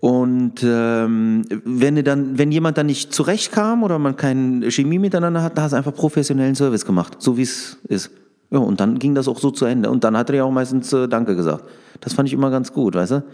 Und 0.00 0.62
ähm, 0.62 1.42
wenn, 1.64 2.02
dann, 2.04 2.38
wenn 2.38 2.52
jemand 2.52 2.78
dann 2.78 2.86
nicht 2.86 3.12
zurechtkam 3.12 3.82
oder 3.82 3.98
man 3.98 4.16
keine 4.16 4.70
Chemie 4.70 4.98
miteinander 4.98 5.42
hat, 5.42 5.56
dann 5.56 5.64
hast 5.64 5.72
du 5.72 5.76
einfach 5.76 5.94
professionellen 5.94 6.54
Service 6.54 6.84
gemacht, 6.84 7.16
so 7.18 7.36
wie 7.36 7.42
es 7.42 7.78
ist. 7.88 8.10
Ja, 8.50 8.58
und 8.58 8.78
dann 8.78 8.98
ging 8.98 9.14
das 9.14 9.26
auch 9.26 9.38
so 9.38 9.50
zu 9.50 9.64
Ende. 9.64 9.90
Und 9.90 10.04
dann 10.04 10.16
hat 10.16 10.30
er 10.30 10.36
ja 10.36 10.44
auch 10.44 10.50
meistens 10.50 10.92
äh, 10.92 11.08
Danke 11.08 11.34
gesagt. 11.34 11.64
Das 12.00 12.12
fand 12.12 12.28
ich 12.28 12.32
immer 12.32 12.50
ganz 12.50 12.72
gut, 12.72 12.94
weißt 12.94 13.12
du? 13.12 13.24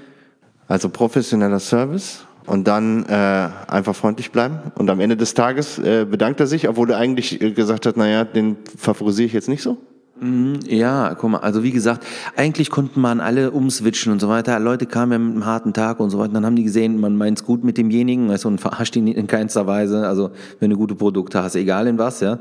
Also 0.68 0.88
professioneller 0.88 1.58
Service 1.58 2.24
und 2.46 2.66
dann 2.66 3.04
äh, 3.06 3.48
einfach 3.68 3.94
freundlich 3.94 4.30
bleiben. 4.30 4.58
Und 4.76 4.88
am 4.90 5.00
Ende 5.00 5.16
des 5.16 5.34
Tages 5.34 5.78
äh, 5.78 6.06
bedankt 6.08 6.40
er 6.40 6.46
sich, 6.46 6.68
obwohl 6.68 6.90
er 6.90 6.98
eigentlich 6.98 7.40
äh, 7.40 7.52
gesagt 7.52 7.86
hat, 7.86 7.96
naja, 7.96 8.24
den 8.24 8.56
favorisiere 8.78 9.26
ich 9.26 9.32
jetzt 9.32 9.48
nicht 9.48 9.62
so. 9.62 9.78
Mhm, 10.22 10.60
ja, 10.68 11.16
guck 11.16 11.30
mal, 11.30 11.38
also 11.38 11.64
wie 11.64 11.72
gesagt, 11.72 12.06
eigentlich 12.36 12.70
konnten 12.70 13.00
man 13.00 13.18
alle 13.18 13.50
umswitchen 13.50 14.12
und 14.12 14.20
so 14.20 14.28
weiter. 14.28 14.60
Leute 14.60 14.86
kamen 14.86 15.10
ja 15.12 15.18
mit 15.18 15.32
einem 15.32 15.46
harten 15.46 15.72
Tag 15.72 15.98
und 15.98 16.10
so 16.10 16.18
weiter. 16.20 16.32
Dann 16.32 16.46
haben 16.46 16.54
die 16.54 16.62
gesehen, 16.62 17.00
man 17.00 17.16
meint's 17.16 17.42
gut 17.42 17.64
mit 17.64 17.76
demjenigen, 17.76 18.28
weißt 18.28 18.44
du, 18.44 18.48
und 18.48 18.60
verarscht 18.60 18.94
ihn 18.94 19.08
in 19.08 19.26
keinster 19.26 19.66
Weise. 19.66 20.06
Also 20.06 20.30
wenn 20.60 20.70
du 20.70 20.76
gute 20.76 20.94
Produkte 20.94 21.42
hast, 21.42 21.56
egal 21.56 21.88
in 21.88 21.98
was, 21.98 22.20
ja. 22.20 22.38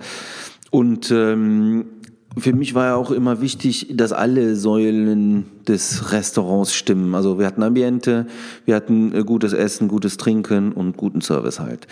Und 0.69 1.09
ähm, 1.09 1.85
für 2.38 2.53
mich 2.53 2.73
war 2.75 2.85
ja 2.85 2.95
auch 2.95 3.11
immer 3.11 3.41
wichtig, 3.41 3.88
dass 3.93 4.13
alle 4.13 4.55
Säulen 4.55 5.45
des 5.67 6.13
Restaurants 6.13 6.73
stimmen. 6.73 7.13
Also 7.13 7.39
wir 7.39 7.45
hatten 7.45 7.61
Ambiente, 7.61 8.25
wir 8.63 8.75
hatten 8.75 9.13
äh, 9.13 9.23
gutes 9.23 9.51
Essen, 9.51 9.89
gutes 9.89 10.15
Trinken 10.15 10.71
und 10.71 10.95
guten 10.95 11.19
Service 11.19 11.59
halt. 11.59 11.88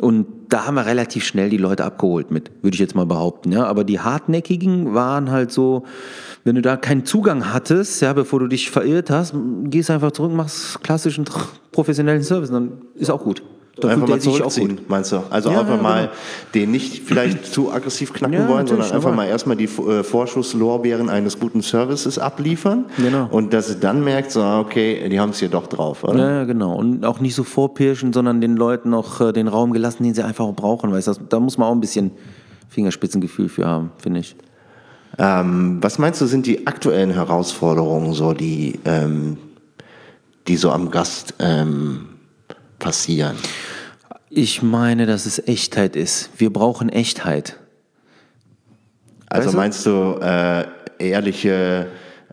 Und 0.00 0.26
da 0.48 0.66
haben 0.66 0.76
wir 0.76 0.86
relativ 0.86 1.24
schnell 1.24 1.50
die 1.50 1.58
Leute 1.58 1.84
abgeholt 1.84 2.30
mit, 2.30 2.50
würde 2.62 2.74
ich 2.74 2.80
jetzt 2.80 2.94
mal 2.94 3.04
behaupten. 3.04 3.52
Ja, 3.52 3.66
aber 3.66 3.84
die 3.84 4.00
hartnäckigen 4.00 4.94
waren 4.94 5.30
halt 5.30 5.52
so, 5.52 5.84
wenn 6.44 6.54
du 6.54 6.62
da 6.62 6.76
keinen 6.76 7.04
Zugang 7.04 7.52
hattest, 7.52 8.00
ja, 8.00 8.14
bevor 8.14 8.40
du 8.40 8.46
dich 8.46 8.70
verirrt 8.70 9.10
hast, 9.10 9.34
gehst 9.64 9.90
einfach 9.90 10.12
zurück, 10.12 10.32
machst 10.32 10.82
klassischen 10.82 11.26
professionellen 11.70 12.22
Service, 12.22 12.50
dann 12.50 12.72
ist 12.94 13.10
auch 13.10 13.22
gut. 13.22 13.42
Da 13.82 13.88
einfach 13.88 14.08
mal 14.08 14.20
zurückziehen, 14.20 14.80
meinst 14.88 15.12
du? 15.12 15.22
Also 15.30 15.50
ja, 15.50 15.60
einfach 15.60 15.80
mal 15.80 16.02
genau. 16.02 16.12
den 16.54 16.70
nicht 16.70 17.02
vielleicht 17.04 17.46
zu 17.46 17.72
aggressiv 17.72 18.12
knacken 18.12 18.34
ja, 18.34 18.48
wollen, 18.48 18.66
sondern 18.66 18.90
einfach 18.90 19.14
mal 19.14 19.26
erstmal 19.26 19.56
die 19.56 19.64
äh, 19.64 20.02
Vorschusslorbeeren 20.02 21.10
eines 21.10 21.38
guten 21.38 21.62
Services 21.62 22.18
abliefern. 22.18 22.86
Genau. 22.96 23.28
Und 23.30 23.52
dass 23.52 23.68
sie 23.68 23.80
dann 23.80 24.04
merkt, 24.04 24.30
so, 24.30 24.42
okay, 24.42 25.08
die 25.08 25.18
haben 25.18 25.30
es 25.30 25.40
hier 25.40 25.48
doch 25.48 25.66
drauf, 25.66 26.04
oder? 26.04 26.18
Ja, 26.18 26.44
genau. 26.44 26.74
Und 26.76 27.04
auch 27.04 27.20
nicht 27.20 27.34
so 27.34 27.44
vorpirschen, 27.44 28.12
sondern 28.12 28.40
den 28.40 28.56
Leuten 28.56 28.90
noch 28.90 29.20
äh, 29.20 29.32
den 29.32 29.48
Raum 29.48 29.72
gelassen, 29.72 30.04
den 30.04 30.14
sie 30.14 30.24
einfach 30.24 30.44
auch 30.44 30.54
brauchen. 30.54 30.92
Weißt 30.92 31.08
du, 31.08 31.14
da 31.28 31.40
muss 31.40 31.58
man 31.58 31.68
auch 31.68 31.72
ein 31.72 31.80
bisschen 31.80 32.12
Fingerspitzengefühl 32.68 33.48
für 33.48 33.66
haben, 33.66 33.90
finde 33.98 34.20
ich. 34.20 34.36
Ähm, 35.18 35.78
was 35.80 35.98
meinst 35.98 36.20
du, 36.20 36.26
sind 36.26 36.46
die 36.46 36.66
aktuellen 36.66 37.10
Herausforderungen, 37.10 38.14
so 38.14 38.32
die, 38.32 38.78
ähm, 38.84 39.36
die 40.48 40.56
so 40.56 40.70
am 40.70 40.90
Gast 40.90 41.34
ähm, 41.38 42.08
passieren? 42.82 43.36
Ich 44.28 44.62
meine, 44.62 45.06
dass 45.06 45.24
es 45.24 45.46
Echtheit 45.46 45.96
ist. 45.96 46.30
Wir 46.36 46.52
brauchen 46.52 46.88
Echtheit. 46.88 47.58
Also 49.28 49.46
weißt 49.46 49.54
du? 49.54 49.56
meinst 49.56 49.86
du 49.86 50.20
äh, 50.20 51.10
ehrliche, 51.10 51.86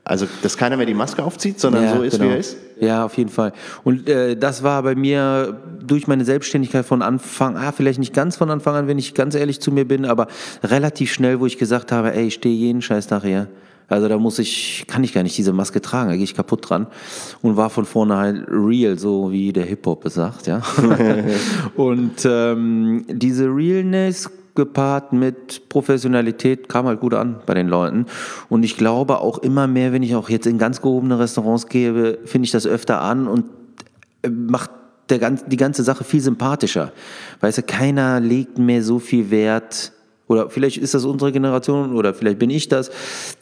also 0.04 0.28
dass 0.42 0.58
keiner 0.58 0.76
mehr 0.76 0.86
die 0.86 0.94
Maske 0.94 1.24
aufzieht, 1.24 1.60
sondern 1.60 1.84
ja, 1.84 1.96
so 1.96 2.02
ist, 2.04 2.18
genau. 2.18 2.26
wie 2.26 2.34
er 2.34 2.38
ist? 2.40 2.58
Ja, 2.80 3.06
auf 3.06 3.18
jeden 3.18 3.30
Fall. 3.30 3.54
Und 3.84 4.08
äh, 4.10 4.36
das 4.36 4.64
war 4.64 4.84
bei 4.84 4.96
mir 4.96 5.62
durch 5.82 6.08
meine 6.08 6.26
Selbstständigkeit 6.26 6.86
von 6.86 7.02
Anfang, 7.02 7.58
ah, 7.58 7.72
vielleicht 7.72 8.00
nicht 8.00 8.14
ganz 8.14 8.38
von 8.38 8.50
Anfang 8.50 8.76
an, 8.76 8.88
wenn 8.88 8.98
ich 8.98 9.14
ganz 9.14 9.36
ehrlich 9.36 9.60
zu 9.60 9.72
mir 9.72 9.86
bin, 9.86 10.06
aber 10.06 10.28
relativ 10.64 11.12
schnell, 11.14 11.40
wo 11.40 11.46
ich 11.46 11.58
gesagt 11.58 11.92
habe, 11.92 12.14
ey, 12.14 12.28
ich 12.28 12.36
stehe 12.36 12.56
jeden 12.56 12.82
Scheiß 12.82 13.08
Tag 13.08 13.24
hier. 13.24 13.48
Also 13.90 14.08
da 14.08 14.18
muss 14.18 14.40
ich, 14.40 14.86
kann 14.88 15.04
ich 15.04 15.14
gar 15.14 15.24
nicht 15.24 15.38
diese 15.38 15.54
Maske 15.54 15.82
tragen, 15.82 16.10
da 16.10 16.16
gehe 16.16 16.24
ich 16.24 16.36
kaputt 16.36 16.70
dran. 16.70 16.88
Und 17.42 17.58
war 17.58 17.70
von 17.70 17.86
vornherein 17.86 18.46
real, 18.48 18.98
so 18.98 19.32
wie 19.32 19.52
der 19.52 19.66
Hip-Hop 19.66 20.08
sagt, 20.10 20.48
ja. 20.48 20.62
und 21.76 22.26
ähm, 22.26 23.06
diese 23.10 23.46
Realness 23.46 24.30
gepaart 24.56 25.14
mit 25.14 25.70
Professionalität 25.70 26.68
kam 26.68 26.86
halt 26.86 27.00
gut 27.00 27.14
an 27.14 27.38
bei 27.46 27.54
den 27.54 27.68
Leuten. 27.68 28.06
Und 28.50 28.64
ich 28.64 28.78
glaube 28.78 29.20
auch 29.20 29.38
immer 29.40 29.68
mehr, 29.68 29.94
wenn 29.94 30.04
ich 30.04 30.16
auch 30.16 30.30
jetzt 30.30 30.48
in 30.48 30.58
ganz 30.58 30.82
gehobene 30.82 31.18
Restaurants 31.18 31.68
gehe, 31.68 32.18
finde 32.26 32.46
ich 32.46 32.52
das 32.52 32.68
öfter 32.68 33.02
an 33.02 33.28
und 33.28 33.46
äh, 34.22 34.30
macht 34.30 34.72
der, 35.10 35.32
die 35.32 35.58
ganze 35.58 35.84
Sache 35.84 36.04
viel 36.04 36.22
sympathischer. 36.22 36.92
Weißt 37.40 37.60
du, 37.60 37.64
keiner 37.64 38.20
legt 38.20 38.58
mehr 38.58 38.84
so 38.84 39.00
viel 39.00 39.32
Wert 39.32 39.94
oder 40.30 40.50
vielleicht 40.50 40.78
ist 40.78 40.94
das 40.94 41.04
unsere 41.04 41.32
Generation 41.34 41.94
oder 41.94 42.14
vielleicht 42.14 42.40
bin 42.40 42.50
ich 42.50 42.70
das. 42.70 42.92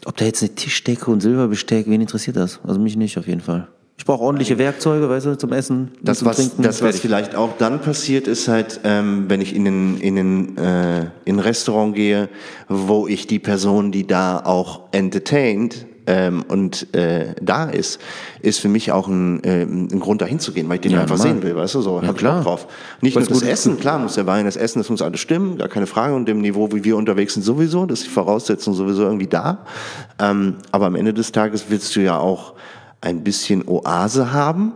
Ob 0.06 0.18
da 0.18 0.26
jetzt 0.26 0.42
eine 0.42 0.56
Tischdecke 0.56 1.12
und 1.12 1.20
Silberbesteck, 1.20 1.86
wen 1.88 2.02
interessiert 2.02 2.38
das? 2.38 2.60
Also 2.66 2.80
mich 2.80 2.96
nicht 2.96 3.18
auf 3.20 3.28
jeden 3.28 3.42
Fall. 3.42 3.68
Ich 4.00 4.06
brauche 4.06 4.24
ordentliche 4.24 4.58
Werkzeuge, 4.58 5.10
weißt 5.10 5.26
du, 5.26 5.38
zum 5.38 5.52
Essen, 5.52 5.92
das, 6.02 6.20
zum 6.20 6.28
was, 6.28 6.38
Trinken. 6.38 6.62
Das, 6.62 6.82
was 6.84 7.00
vielleicht 7.00 7.36
auch 7.36 7.58
dann 7.58 7.82
passiert, 7.82 8.28
ist 8.28 8.48
halt, 8.48 8.80
ähm, 8.84 9.26
wenn 9.28 9.42
ich 9.42 9.56
in 9.56 9.66
ein, 9.66 9.98
in, 10.00 10.18
ein, 10.18 10.58
äh, 10.58 11.10
in 11.26 11.40
Restaurant 11.40 11.96
gehe, 11.96 12.30
wo 12.70 13.08
ich 13.08 13.28
die 13.28 13.40
Person, 13.40 13.92
die 13.92 14.06
da 14.06 14.40
auch 14.40 14.82
entertaint, 14.92 15.88
ähm, 16.08 16.44
und 16.48 16.94
äh, 16.96 17.36
da 17.42 17.66
ist, 17.66 18.00
ist 18.42 18.60
für 18.60 18.70
mich 18.70 18.92
auch 18.94 19.08
ein, 19.08 19.44
äh, 19.44 19.64
ein 19.64 20.00
Grund, 20.00 20.22
dahin 20.22 20.40
zu 20.40 20.54
gehen, 20.54 20.70
weil 20.70 20.76
ich 20.76 20.82
den 20.82 20.94
ja, 20.94 21.02
einfach 21.02 21.18
normal. 21.18 21.34
sehen 21.34 21.44
will, 21.44 21.56
weißt 21.56 21.76
du, 21.76 21.82
so, 21.82 22.02
ja, 22.02 22.08
hab 22.08 22.18
klar. 22.18 22.40
ich 22.40 22.46
drauf. 22.46 22.68
Nicht 23.02 23.16
Was 23.18 23.30
nur 23.30 23.42
das 23.42 23.48
Essen, 23.48 23.78
klar 23.78 24.00
muss 24.00 24.16
der 24.16 24.26
Wein, 24.26 24.46
das 24.46 24.56
Essen, 24.56 24.80
das 24.80 24.90
muss 24.90 25.02
alles 25.02 25.20
stimmen, 25.20 25.58
gar 25.58 25.68
keine 25.68 25.86
Frage, 25.86 26.16
und 26.16 26.26
dem 26.26 26.40
Niveau, 26.42 26.72
wie 26.72 26.84
wir 26.84 26.96
unterwegs 26.96 27.34
sind, 27.34 27.44
sowieso, 27.44 27.86
das 27.86 28.00
ist 28.00 28.08
die 28.08 28.12
Voraussetzung 28.12 28.74
sowieso 28.74 29.04
irgendwie 29.04 29.28
da. 29.28 29.66
Ähm, 30.18 30.56
aber 30.72 30.86
am 30.86 30.96
Ende 30.96 31.14
des 31.14 31.34
Tages 31.34 31.66
willst 31.70 31.96
du 31.96 32.00
ja 32.00 32.18
auch 32.18 32.54
ein 33.02 33.24
bisschen 33.24 33.68
Oase 33.68 34.32
haben 34.32 34.74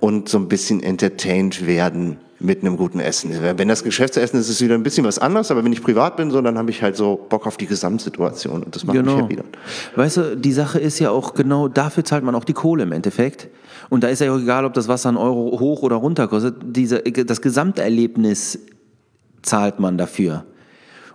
und 0.00 0.28
so 0.28 0.38
ein 0.38 0.48
bisschen 0.48 0.82
entertained 0.82 1.66
werden 1.66 2.18
mit 2.40 2.60
einem 2.60 2.76
guten 2.76 3.00
Essen. 3.00 3.32
Wenn 3.40 3.68
das 3.68 3.84
Geschäftsessen 3.84 4.38
ist, 4.38 4.48
ist 4.48 4.56
es 4.56 4.60
wieder 4.60 4.74
ein 4.74 4.82
bisschen 4.82 5.04
was 5.04 5.18
anderes, 5.18 5.50
aber 5.50 5.64
wenn 5.64 5.72
ich 5.72 5.82
privat 5.82 6.16
bin, 6.16 6.30
so, 6.30 6.40
dann 6.40 6.58
habe 6.58 6.70
ich 6.70 6.82
halt 6.82 6.96
so 6.96 7.26
Bock 7.28 7.46
auf 7.46 7.56
die 7.56 7.66
Gesamtsituation 7.66 8.62
und 8.62 8.74
das 8.74 8.84
macht 8.84 8.96
genau. 8.96 9.14
mich 9.16 9.22
happy 9.22 9.36
dann. 9.36 9.46
Weißt 9.96 10.16
du, 10.16 10.36
die 10.36 10.52
Sache 10.52 10.78
ist 10.78 10.98
ja 10.98 11.10
auch 11.10 11.34
genau, 11.34 11.68
dafür 11.68 12.04
zahlt 12.04 12.24
man 12.24 12.34
auch 12.34 12.44
die 12.44 12.52
Kohle 12.52 12.82
im 12.82 12.92
Endeffekt. 12.92 13.48
Und 13.90 14.02
da 14.02 14.08
ist 14.08 14.20
ja 14.20 14.32
auch 14.32 14.38
egal, 14.38 14.64
ob 14.64 14.74
das 14.74 14.88
Wasser 14.88 15.10
einen 15.10 15.18
Euro 15.18 15.58
hoch 15.60 15.82
oder 15.82 15.96
runter 15.96 16.28
kostet. 16.28 16.56
Diese, 16.64 17.00
das 17.02 17.40
Gesamterlebnis 17.40 18.58
zahlt 19.42 19.78
man 19.78 19.98
dafür. 19.98 20.44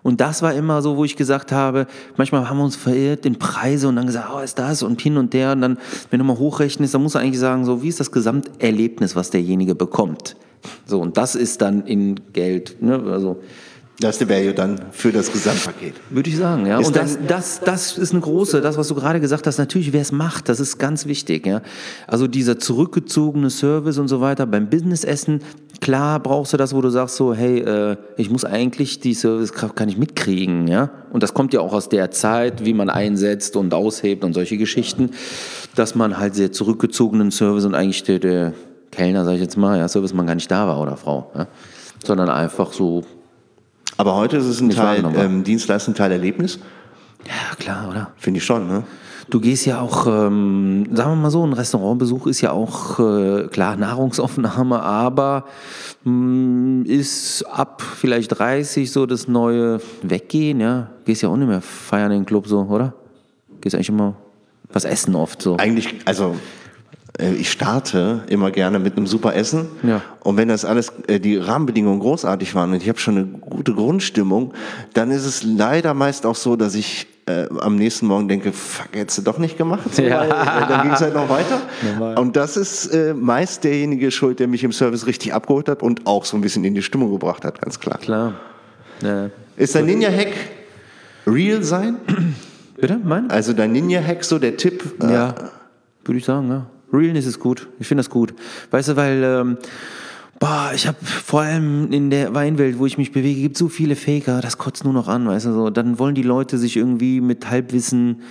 Und 0.01 0.21
das 0.21 0.41
war 0.41 0.53
immer 0.53 0.81
so, 0.81 0.97
wo 0.97 1.05
ich 1.05 1.15
gesagt 1.15 1.51
habe, 1.51 1.87
manchmal 2.17 2.49
haben 2.49 2.57
wir 2.57 2.63
uns 2.63 2.75
verirrt 2.75 3.25
in 3.25 3.37
Preise 3.37 3.87
und 3.87 3.95
dann 3.95 4.07
gesagt, 4.07 4.29
oh, 4.33 4.39
ist 4.39 4.57
das 4.57 4.83
und 4.83 5.01
hin 5.01 5.17
und 5.17 5.33
der. 5.33 5.51
Und 5.51 5.61
dann, 5.61 5.77
wenn 6.09 6.19
du 6.19 6.25
mal 6.25 6.37
hochrechnest, 6.37 6.93
dann 6.93 7.03
musst 7.03 7.15
du 7.15 7.19
eigentlich 7.19 7.39
sagen, 7.39 7.65
so, 7.65 7.83
wie 7.83 7.89
ist 7.89 7.99
das 7.99 8.11
Gesamterlebnis, 8.11 9.15
was 9.15 9.29
derjenige 9.29 9.75
bekommt? 9.75 10.35
So, 10.85 11.01
und 11.01 11.17
das 11.17 11.35
ist 11.35 11.61
dann 11.61 11.85
in 11.85 12.19
Geld. 12.33 12.81
Ne? 12.81 13.01
Also, 13.11 13.41
das 13.99 14.15
ist 14.15 14.21
der 14.21 14.29
Value 14.29 14.53
dann 14.53 14.79
für 14.91 15.11
das 15.11 15.31
Gesamtpaket. 15.31 15.95
Würde 16.09 16.29
ich 16.29 16.37
sagen, 16.37 16.65
ja. 16.65 16.79
Ist 16.79 16.87
und 16.87 16.95
das, 16.95 17.19
das, 17.27 17.59
das 17.59 17.97
ist 17.97 18.11
eine 18.11 18.21
große, 18.21 18.61
das, 18.61 18.77
was 18.77 18.87
du 18.87 18.95
gerade 18.95 19.19
gesagt 19.19 19.45
hast, 19.45 19.57
natürlich, 19.57 19.91
wer 19.91 20.01
es 20.01 20.13
macht, 20.13 20.47
das 20.47 20.61
ist 20.61 20.77
ganz 20.77 21.05
wichtig, 21.05 21.45
ja. 21.45 21.61
Also 22.07 22.27
dieser 22.27 22.57
zurückgezogene 22.59 23.49
Service 23.49 23.97
und 23.97 24.07
so 24.07 24.21
weiter 24.21 24.45
beim 24.45 24.69
Businessessen, 24.69 25.41
klar 25.81 26.21
brauchst 26.21 26.53
du 26.53 26.57
das, 26.57 26.73
wo 26.73 26.81
du 26.81 26.89
sagst 26.89 27.17
so, 27.17 27.33
hey, 27.33 27.59
äh, 27.59 27.97
ich 28.15 28.29
muss 28.29 28.45
eigentlich 28.45 29.01
die 29.01 29.13
Servicekraft 29.13 29.75
kann 29.75 29.89
ich 29.89 29.97
mitkriegen, 29.97 30.69
ja. 30.69 30.91
Und 31.11 31.21
das 31.21 31.33
kommt 31.33 31.53
ja 31.53 31.59
auch 31.59 31.73
aus 31.73 31.89
der 31.89 32.09
Zeit, 32.11 32.63
wie 32.63 32.73
man 32.73 32.89
einsetzt 32.89 33.57
und 33.57 33.73
aushebt 33.73 34.23
und 34.23 34.33
solche 34.33 34.57
Geschichten, 34.57 35.11
dass 35.75 35.95
man 35.95 36.17
halt 36.17 36.35
sehr 36.35 36.53
zurückgezogenen 36.53 37.31
Service 37.31 37.65
und 37.65 37.75
eigentlich 37.75 38.03
der, 38.03 38.19
der 38.19 38.53
Kellner, 38.91 39.25
sag 39.25 39.33
ich 39.33 39.41
jetzt 39.41 39.57
mal, 39.57 39.77
ja, 39.77 39.89
Servicemann 39.89 40.25
gar 40.25 40.35
nicht 40.35 40.49
da 40.49 40.67
war 40.67 40.79
oder 40.79 40.95
Frau, 40.95 41.31
ja? 41.35 41.47
sondern 42.05 42.29
einfach 42.29 42.71
so. 42.71 43.03
Aber 43.99 44.15
heute 44.15 44.37
ist 44.37 44.45
es 44.45 44.61
ein 44.61 44.69
Teil 44.69 45.03
ähm, 45.17 45.43
Dienstleistung, 45.43 45.93
Teil 45.93 46.13
Erlebnis. 46.13 46.57
Ja, 47.27 47.53
klar, 47.57 47.89
oder? 47.89 48.11
Finde 48.15 48.37
ich 48.37 48.45
schon, 48.45 48.65
ne? 48.65 48.83
Du 49.29 49.41
gehst 49.41 49.65
ja 49.65 49.81
auch, 49.81 50.07
ähm, 50.07 50.85
sagen 50.93 51.11
wir 51.11 51.15
mal 51.17 51.29
so, 51.29 51.45
ein 51.45 51.51
Restaurantbesuch 51.51 52.27
ist 52.27 52.39
ja 52.39 52.51
auch, 52.51 52.97
äh, 52.99 53.49
klar, 53.49 53.75
Nahrungsaufnahme, 53.75 54.81
aber 54.81 55.43
mh, 56.05 56.13
mm, 56.13 56.85
ist 56.85 57.43
ab 57.43 57.81
vielleicht 57.81 58.39
30 58.39 58.89
so 58.89 59.05
das 59.05 59.27
neue 59.27 59.81
Weggehen, 60.01 60.61
ja? 60.61 60.91
Gehst 61.03 61.21
ja 61.21 61.27
auch 61.27 61.35
nicht 61.35 61.49
mehr 61.49 61.59
feiern 61.59 62.13
in 62.13 62.21
den 62.21 62.25
Club 62.25 62.47
so, 62.47 62.61
oder? 62.61 62.93
Gehst 63.59 63.75
eigentlich 63.75 63.89
immer 63.89 64.15
was 64.71 64.85
essen 64.85 65.13
oft 65.13 65.41
so. 65.41 65.57
Eigentlich, 65.57 65.93
also 66.05 66.37
ich 67.17 67.51
starte 67.51 68.23
immer 68.29 68.51
gerne 68.51 68.79
mit 68.79 68.95
einem 68.95 69.07
super 69.07 69.35
Essen. 69.35 69.67
Ja. 69.83 70.01
Und 70.21 70.37
wenn 70.37 70.47
das 70.47 70.63
alles, 70.63 70.93
äh, 71.07 71.19
die 71.19 71.37
Rahmenbedingungen 71.37 71.99
großartig 71.99 72.53
waren 72.55 72.71
und 72.71 72.81
ich 72.81 72.89
habe 72.89 72.99
schon 72.99 73.17
eine 73.17 73.25
gute 73.25 73.73
Grundstimmung, 73.73 74.53
dann 74.93 75.11
ist 75.11 75.25
es 75.25 75.43
leider 75.43 75.93
meist 75.93 76.25
auch 76.25 76.35
so, 76.35 76.55
dass 76.55 76.75
ich 76.75 77.07
äh, 77.25 77.47
am 77.59 77.75
nächsten 77.75 78.07
Morgen 78.07 78.27
denke, 78.27 78.51
fuck, 78.51 78.89
hättest 78.93 79.19
du 79.19 79.21
doch 79.23 79.37
nicht 79.37 79.57
gemacht. 79.57 79.93
So, 79.93 80.01
ja. 80.01 80.19
weil, 80.19 80.29
äh, 80.29 80.67
dann 80.67 80.83
ging 80.83 80.91
es 80.91 81.01
halt 81.01 81.13
noch 81.13 81.29
weiter. 81.29 81.61
Normal. 81.81 82.17
Und 82.19 82.35
das 82.35 82.57
ist 82.57 82.87
äh, 82.87 83.13
meist 83.13 83.63
derjenige 83.63 84.11
schuld, 84.11 84.39
der 84.39 84.47
mich 84.47 84.63
im 84.63 84.71
Service 84.71 85.07
richtig 85.07 85.33
abgeholt 85.33 85.67
hat 85.67 85.81
und 85.81 86.05
auch 86.05 86.25
so 86.25 86.37
ein 86.37 86.41
bisschen 86.41 86.63
in 86.63 86.73
die 86.73 86.81
Stimmung 86.81 87.11
gebracht 87.11 87.43
hat, 87.43 87.61
ganz 87.61 87.79
klar. 87.79 87.97
Klar. 87.99 88.33
Ja. 89.01 89.29
Ist 89.57 89.75
dein 89.75 89.85
Ninja-Hack 89.85 90.33
real 91.27 91.63
sein? 91.63 91.97
Bitte? 92.77 92.99
Mein? 93.03 93.29
Also 93.29 93.53
dein 93.53 93.71
Ninja-Hack, 93.71 94.23
so 94.23 94.39
der 94.39 94.57
Tipp? 94.57 94.83
Ja, 95.01 95.35
würde 96.05 96.17
ich 96.17 96.25
sagen, 96.25 96.49
ja. 96.49 96.65
Realness 96.91 97.25
ist 97.25 97.39
gut. 97.39 97.67
Ich 97.79 97.87
finde 97.87 97.99
das 98.01 98.09
gut. 98.09 98.33
Weißt 98.71 98.89
du, 98.89 98.95
weil 98.95 99.23
ähm, 99.23 99.57
boah, 100.39 100.71
ich 100.73 100.87
habe 100.87 100.97
vor 101.01 101.41
allem 101.41 101.91
in 101.91 102.09
der 102.09 102.33
Weinwelt, 102.33 102.79
wo 102.79 102.85
ich 102.85 102.97
mich 102.97 103.11
bewege, 103.11 103.41
gibt 103.41 103.57
so 103.57 103.67
viele 103.67 103.95
Faker, 103.95 104.41
das 104.41 104.57
kotzt 104.57 104.83
nur 104.83 104.93
noch 104.93 105.07
an, 105.07 105.27
weißt 105.27 105.47
du 105.47 105.53
so. 105.53 105.69
Dann 105.69 105.99
wollen 105.99 106.15
die 106.15 106.23
Leute 106.23 106.57
sich 106.57 106.77
irgendwie 106.77 107.21
mit 107.21 107.49
Halbwissen 107.49 108.21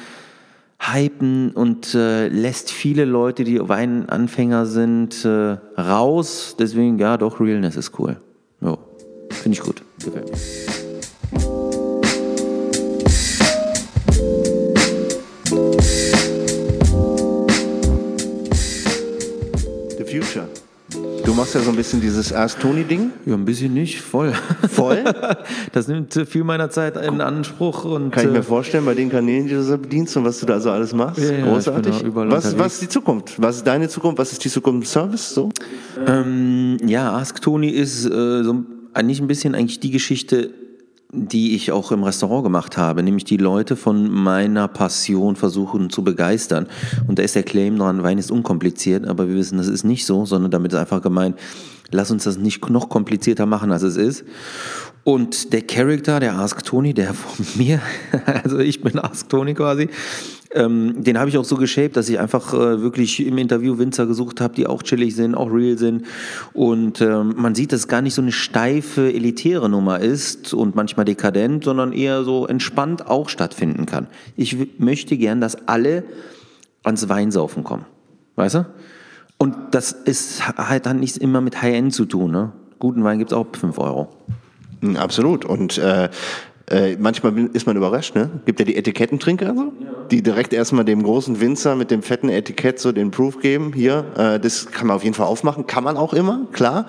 hypen 0.81 1.51
und 1.51 1.95
äh, 1.95 2.29
lässt 2.29 2.71
viele 2.71 3.05
Leute, 3.05 3.45
die 3.45 3.61
Weinanfänger 3.61 4.67
sind, 4.67 5.25
äh, 5.25 5.57
raus. 5.77 6.55
Deswegen, 6.59 6.99
ja, 6.99 7.17
doch, 7.17 7.41
Realness 7.41 7.77
ist 7.77 7.99
cool. 7.99 8.21
Finde 9.31 9.59
ich 9.59 9.65
gut. 9.65 9.83
Gefällt 10.05 10.31
mir. 10.31 10.78
Machst 21.39 21.55
ja 21.55 21.61
so 21.61 21.71
ein 21.71 21.77
bisschen 21.77 22.01
dieses 22.01 22.33
Ask 22.33 22.59
Tony-Ding. 22.59 23.13
Ja, 23.25 23.35
ein 23.35 23.45
bisschen 23.45 23.73
nicht, 23.73 24.01
voll. 24.01 24.33
Voll? 24.69 25.05
Das 25.73 25.87
nimmt 25.87 26.13
viel 26.29 26.43
meiner 26.43 26.69
Zeit 26.71 26.97
in 26.97 27.21
Anspruch. 27.21 27.85
Und, 27.85 28.11
Kann 28.11 28.27
ich 28.27 28.33
mir 28.33 28.39
äh, 28.39 28.43
vorstellen, 28.43 28.85
bei 28.85 28.95
den 28.95 29.09
Kanälen, 29.09 29.47
die 29.47 29.55
du 29.55 29.63
so 29.63 29.79
bedienst 29.79 30.17
und 30.17 30.25
was 30.25 30.41
du 30.41 30.47
da 30.47 30.59
so 30.61 30.71
alles 30.71 30.93
machst. 30.93 31.23
Ja, 31.23 31.33
ja, 31.33 31.47
Großartig. 31.47 32.03
was, 32.15 32.59
was 32.59 32.73
ist 32.75 32.83
die 32.83 32.89
Zukunft? 32.89 33.41
Was 33.41 33.57
ist 33.57 33.67
deine 33.67 33.89
Zukunft? 33.89 34.19
Was 34.19 34.33
ist 34.33 34.45
die 34.45 34.49
Zukunft 34.51 34.83
im 34.83 34.87
Service? 34.87 35.35
So? 35.35 35.51
Ähm, 36.07 36.79
ja, 36.85 37.13
Ask 37.13 37.41
Tony 37.41 37.69
ist 37.69 38.05
äh, 38.07 38.43
so 38.43 38.65
eigentlich 38.95 39.21
ein 39.21 39.29
bisschen 39.29 39.55
eigentlich 39.55 39.79
die 39.79 39.91
Geschichte, 39.91 40.51
die 41.11 41.55
ich 41.55 41.73
auch 41.73 41.91
im 41.91 42.05
Restaurant 42.05 42.45
gemacht 42.45 42.77
habe, 42.77 43.03
nämlich 43.03 43.25
die 43.25 43.39
Leute 43.39 43.77
von 43.77 44.11
meiner 44.11 44.69
Passion 44.69 45.37
versuchen 45.37 45.89
zu 45.89 46.05
begeistern. 46.05 46.67
Und 47.07 47.19
da 47.19 47.23
ist 47.23 47.35
der 47.35 47.45
Claim 47.45 47.79
dran, 47.79 48.03
Wein 48.03 48.19
ist 48.19 48.31
unkompliziert, 48.31 49.07
aber 49.07 49.27
wir 49.29 49.37
wissen, 49.37 49.57
das 49.57 49.69
ist 49.69 49.85
nicht 49.85 50.05
so, 50.05 50.27
sondern 50.27 50.51
damit 50.51 50.73
ist 50.73 50.79
einfach 50.79 51.01
gemeint, 51.01 51.39
lass 51.91 52.11
uns 52.11 52.25
das 52.25 52.37
nicht 52.37 52.69
noch 52.69 52.91
komplizierter 52.91 53.47
machen, 53.47 53.73
als 53.73 53.83
es 53.83 53.97
ist. 53.97 54.25
Und 55.09 55.55
der 55.55 55.63
Charakter, 55.63 56.21
der 56.21 56.39
Ask 56.39 56.63
Tony, 56.63 56.93
der 56.93 57.15
von 57.15 57.47
mir, 57.57 57.81
also 58.45 58.59
ich 58.59 58.83
bin 58.83 58.99
Ask 58.99 59.27
Tony 59.31 59.55
quasi, 59.55 59.89
ähm, 60.53 61.03
den 61.03 61.19
habe 61.19 61.31
ich 61.31 61.39
auch 61.39 61.47
so 61.47 61.57
geshaped, 61.57 61.97
dass 61.97 62.11
ich 62.11 62.19
einfach 62.19 62.53
äh, 62.53 62.83
wirklich 62.83 63.27
im 63.27 63.39
Interview 63.39 63.79
Winzer 63.79 64.05
gesucht 64.05 64.43
habe, 64.43 64.55
die 64.55 64.67
auch 64.67 64.83
chillig 64.83 65.17
sind, 65.17 65.35
auch 65.35 65.51
real 65.51 65.79
sind. 65.79 66.05
Und 66.53 67.01
ähm, 67.01 67.33
man 67.39 67.55
sieht, 67.55 67.73
dass 67.73 67.81
es 67.81 67.89
gar 67.89 68.03
nicht 68.03 68.13
so 68.13 68.21
eine 68.21 68.33
steife, 68.33 69.11
elitäre 69.11 69.71
Nummer 69.71 69.99
ist 69.99 70.53
und 70.53 70.75
manchmal 70.75 71.07
dekadent, 71.07 71.65
sondern 71.65 71.95
eher 71.95 72.23
so 72.23 72.47
entspannt 72.47 73.07
auch 73.07 73.31
stattfinden 73.31 73.87
kann. 73.87 74.09
Ich 74.37 74.59
möchte 74.79 75.17
gern, 75.17 75.41
dass 75.41 75.67
alle 75.69 76.05
ans 76.85 77.09
Weinsaufen 77.09 77.65
kommen. 77.65 77.87
Weißt 78.37 78.57
du? 78.57 78.67
Und 79.39 79.57
das 79.71 79.93
ist 79.93 80.47
halt 80.47 80.85
dann 80.85 81.01
nichts 81.01 81.17
immer 81.17 81.41
mit 81.41 81.63
High-End 81.63 81.95
zu 81.95 82.05
tun. 82.05 82.31
Ne? 82.31 82.53
Guten 82.79 83.05
Wein 83.05 83.19
gibt 83.19 83.33
es 83.33 83.39
auch 83.39 83.47
5 83.59 83.79
Euro. 83.79 84.11
Mm, 84.81 84.97
Absolut. 84.97 85.45
Und 85.45 85.79
äh, 85.79 86.09
äh, 86.71 86.97
manchmal 86.99 87.49
ist 87.53 87.67
man 87.67 87.77
überrascht, 87.77 88.15
ne? 88.15 88.29
Gibt 88.45 88.59
ja 88.59 88.67
die 88.67 88.77
Etikettentrinker, 88.77 89.55
so, 89.55 89.73
die 90.11 90.23
direkt 90.23 90.53
erstmal 90.53 90.85
dem 90.85 91.03
großen 91.03 91.41
Winzer 91.41 91.77
mit 91.77 91.91
dem 91.91 92.03
fetten 92.03 92.29
Etikett 92.29 92.79
so 92.79 92.93
den 92.93 93.11
Proof 93.11 93.41
geben. 93.41 93.73
Hier, 93.75 94.05
äh, 94.17 94.39
das 94.39 94.71
kann 94.71 94.87
man 94.87 94.97
auf 94.97 95.05
jeden 95.05 95.15
Fall 95.15 95.27
aufmachen, 95.27 95.67
kann 95.67 95.85
man 95.85 95.97
auch 95.97 96.13
immer, 96.13 96.47
klar. 96.53 96.87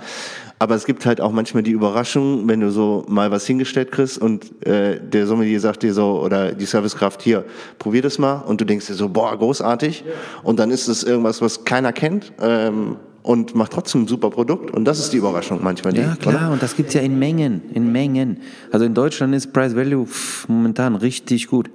Aber 0.61 0.75
es 0.75 0.85
gibt 0.85 1.05
halt 1.05 1.21
auch 1.21 1.31
manchmal 1.31 1.63
die 1.63 1.71
Überraschung, 1.71 2.45
wenn 2.49 2.59
du 2.59 2.69
so 2.69 3.05
mal 3.07 3.31
was 3.31 3.47
hingestellt 3.47 3.93
kriegst 3.93 4.17
und 4.17 4.65
äh, 4.67 4.99
der 4.99 5.25
Sommelier 5.25 5.61
sagt 5.61 5.83
dir 5.83 5.93
so, 5.93 6.19
oder 6.19 6.51
die 6.51 6.65
Servicekraft 6.65 7.21
hier, 7.21 7.45
probier 7.77 8.01
das 8.01 8.19
mal 8.19 8.41
und 8.41 8.59
du 8.59 8.65
denkst 8.65 8.87
dir 8.87 8.95
so, 8.95 9.07
boah, 9.07 9.37
großartig. 9.37 10.03
Und 10.43 10.59
dann 10.59 10.69
ist 10.69 10.89
es 10.89 11.03
irgendwas, 11.03 11.41
was 11.41 11.63
keiner 11.63 11.93
kennt 11.93 12.33
ähm, 12.41 12.97
und 13.23 13.55
macht 13.55 13.73
trotzdem 13.73 14.03
ein 14.03 14.07
super 14.07 14.29
Produkt. 14.29 14.71
Und 14.71 14.85
das 14.85 14.99
ist 14.99 15.13
die 15.13 15.17
Überraschung 15.17 15.59
manchmal. 15.61 15.93
Die, 15.93 16.01
Ja, 16.01 16.15
klar, 16.15 16.35
oder? 16.35 16.51
und 16.53 16.63
das 16.63 16.75
gibt's 16.75 16.93
ja 16.93 17.01
in 17.01 17.19
Mengen, 17.19 17.61
in 17.73 17.91
Mengen. 17.91 18.37
Also 18.71 18.85
in 18.85 18.93
Deutschland 18.93 19.35
ist 19.35 19.53
Price 19.53 19.75
Value 19.75 20.05
pff, 20.05 20.47
momentan 20.47 20.95
richtig 20.95 21.47
gut 21.47 21.69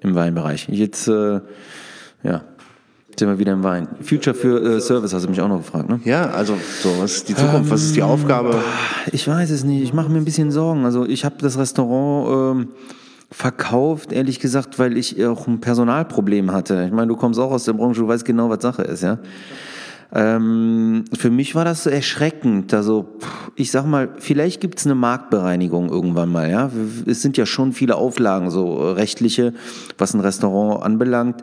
im 0.00 0.14
Weinbereich. 0.14 0.68
Jetzt, 0.68 1.08
äh, 1.08 1.40
ja, 2.22 2.42
sind 3.18 3.28
wir 3.28 3.38
wieder 3.38 3.52
im 3.52 3.62
Wein. 3.62 3.88
Future 4.00 4.34
für 4.34 4.76
äh, 4.76 4.80
Service 4.80 5.12
hast 5.12 5.24
du 5.24 5.28
mich 5.28 5.40
auch 5.40 5.48
noch 5.48 5.58
gefragt, 5.58 5.88
ne? 5.88 6.00
Ja, 6.04 6.30
also 6.30 6.56
so, 6.82 6.98
was 6.98 7.16
ist 7.16 7.28
die 7.28 7.34
Zukunft, 7.34 7.70
was 7.70 7.82
ist 7.82 7.94
die 7.94 8.02
Aufgabe? 8.02 8.54
Ich 9.12 9.28
weiß 9.28 9.50
es 9.50 9.64
nicht, 9.64 9.82
ich 9.82 9.92
mache 9.92 10.08
mir 10.10 10.18
ein 10.18 10.24
bisschen 10.24 10.50
Sorgen. 10.50 10.84
Also 10.86 11.04
ich 11.04 11.24
habe 11.24 11.36
das 11.40 11.58
Restaurant 11.58 12.56
ähm, 12.56 12.68
verkauft, 13.30 14.12
ehrlich 14.12 14.40
gesagt, 14.40 14.78
weil 14.78 14.96
ich 14.96 15.24
auch 15.26 15.46
ein 15.46 15.60
Personalproblem 15.60 16.52
hatte. 16.52 16.84
Ich 16.86 16.92
meine, 16.92 17.08
du 17.08 17.16
kommst 17.16 17.38
auch 17.38 17.50
aus 17.50 17.64
der 17.64 17.74
Branche, 17.74 18.00
du 18.00 18.08
weißt 18.08 18.24
genau, 18.24 18.48
was 18.48 18.62
Sache 18.62 18.82
ist, 18.82 19.02
ja. 19.02 19.18
Ähm, 20.14 21.04
für 21.14 21.30
mich 21.30 21.54
war 21.54 21.64
das 21.64 21.84
so 21.84 21.90
erschreckend. 21.90 22.74
Also, 22.74 23.18
ich 23.56 23.70
sag 23.70 23.86
mal, 23.86 24.10
vielleicht 24.18 24.60
gibt's 24.60 24.84
eine 24.84 24.94
Marktbereinigung 24.94 25.88
irgendwann 25.88 26.30
mal, 26.30 26.50
ja. 26.50 26.70
Es 27.06 27.22
sind 27.22 27.38
ja 27.38 27.46
schon 27.46 27.72
viele 27.72 27.96
Auflagen, 27.96 28.50
so 28.50 28.78
äh, 28.78 28.90
rechtliche, 28.92 29.54
was 29.96 30.12
ein 30.14 30.20
Restaurant 30.20 30.84
anbelangt. 30.84 31.42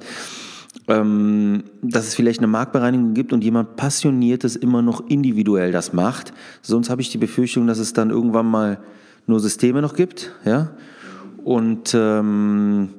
Ähm, 0.87 1.63
dass 1.81 2.07
es 2.07 2.15
vielleicht 2.15 2.39
eine 2.39 2.47
Marktbereinigung 2.47 3.13
gibt 3.13 3.33
und 3.33 3.43
jemand 3.43 3.75
Passioniertes 3.75 4.55
immer 4.55 4.81
noch 4.81 5.07
individuell 5.07 5.71
das 5.71 5.93
macht. 5.93 6.33
Sonst 6.61 6.89
habe 6.89 7.01
ich 7.01 7.09
die 7.09 7.17
Befürchtung, 7.17 7.67
dass 7.67 7.79
es 7.79 7.93
dann 7.93 8.09
irgendwann 8.09 8.47
mal 8.47 8.79
nur 9.27 9.39
Systeme 9.39 9.81
noch 9.81 9.93
gibt, 9.93 10.31
ja. 10.45 10.71
Und 11.43 11.93
ähm, 11.95 12.89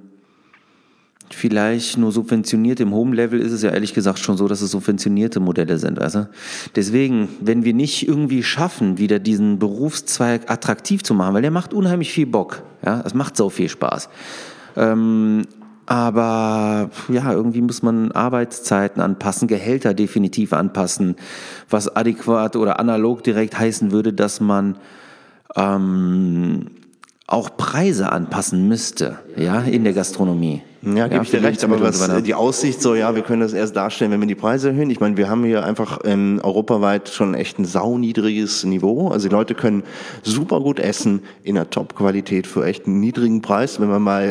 vielleicht 1.34 1.98
nur 1.98 2.12
subventioniert. 2.12 2.80
Im 2.80 2.92
Home-Level 2.92 3.40
ist 3.40 3.52
es 3.52 3.62
ja 3.62 3.70
ehrlich 3.70 3.94
gesagt 3.94 4.18
schon 4.18 4.36
so, 4.36 4.48
dass 4.48 4.60
es 4.60 4.70
subventionierte 4.70 5.40
Modelle 5.40 5.78
sind. 5.78 6.00
Also 6.00 6.26
deswegen, 6.76 7.28
wenn 7.40 7.64
wir 7.64 7.74
nicht 7.74 8.06
irgendwie 8.08 8.42
schaffen, 8.42 8.98
wieder 8.98 9.18
diesen 9.18 9.58
Berufszweig 9.58 10.50
attraktiv 10.50 11.02
zu 11.02 11.14
machen, 11.14 11.34
weil 11.34 11.42
der 11.42 11.50
macht 11.50 11.72
unheimlich 11.72 12.12
viel 12.12 12.26
Bock. 12.26 12.62
Ja, 12.84 13.02
es 13.04 13.14
macht 13.14 13.36
so 13.36 13.50
viel 13.50 13.68
Spaß. 13.68 14.08
Ähm, 14.76 15.46
aber 15.86 16.90
ja, 17.08 17.32
irgendwie 17.32 17.62
muss 17.62 17.82
man 17.82 18.12
Arbeitszeiten 18.12 19.02
anpassen, 19.02 19.48
Gehälter 19.48 19.92
definitiv 19.92 20.52
anpassen, 20.52 21.16
was 21.68 21.94
adäquat 21.96 22.54
oder 22.54 22.78
analog 22.78 23.24
direkt 23.24 23.58
heißen 23.58 23.90
würde, 23.90 24.12
dass 24.12 24.40
man 24.40 24.78
ähm, 25.56 26.66
auch 27.26 27.56
Preise 27.56 28.12
anpassen 28.12 28.68
müsste, 28.68 29.18
ja, 29.36 29.62
in 29.62 29.84
der 29.84 29.92
Gastronomie. 29.92 30.62
Ja, 30.82 31.08
gebe 31.08 31.22
ich 31.24 31.30
dir 31.30 31.42
recht, 31.42 31.62
aber 31.62 31.78
was 31.82 31.98
so 31.98 32.10
äh, 32.10 32.22
die 32.22 32.34
Aussicht 32.34 32.80
so, 32.80 32.94
ja, 32.94 33.14
wir 33.14 33.22
können 33.22 33.42
das 33.42 33.52
erst 33.52 33.76
darstellen, 33.76 34.12
wenn 34.12 34.20
wir 34.20 34.26
die 34.26 34.34
Preise 34.34 34.70
erhöhen. 34.70 34.88
Ich 34.88 34.98
meine, 34.98 35.14
wir 35.18 35.28
haben 35.28 35.44
hier 35.44 35.62
einfach 35.62 35.98
ähm, 36.04 36.40
europaweit 36.42 37.10
schon 37.10 37.34
echt 37.34 37.58
ein 37.58 37.66
sauniedriges 37.66 38.64
Niveau. 38.64 39.08
Also 39.08 39.28
die 39.28 39.34
Leute 39.34 39.54
können 39.54 39.82
super 40.22 40.60
gut 40.60 40.78
essen 40.78 41.20
in 41.42 41.58
einer 41.58 41.68
Top-Qualität 41.68 42.46
für 42.46 42.64
echt 42.64 42.86
einen 42.86 42.98
niedrigen 42.98 43.42
Preis. 43.42 43.78
Wenn 43.78 43.90
man 43.90 44.00
mal 44.00 44.22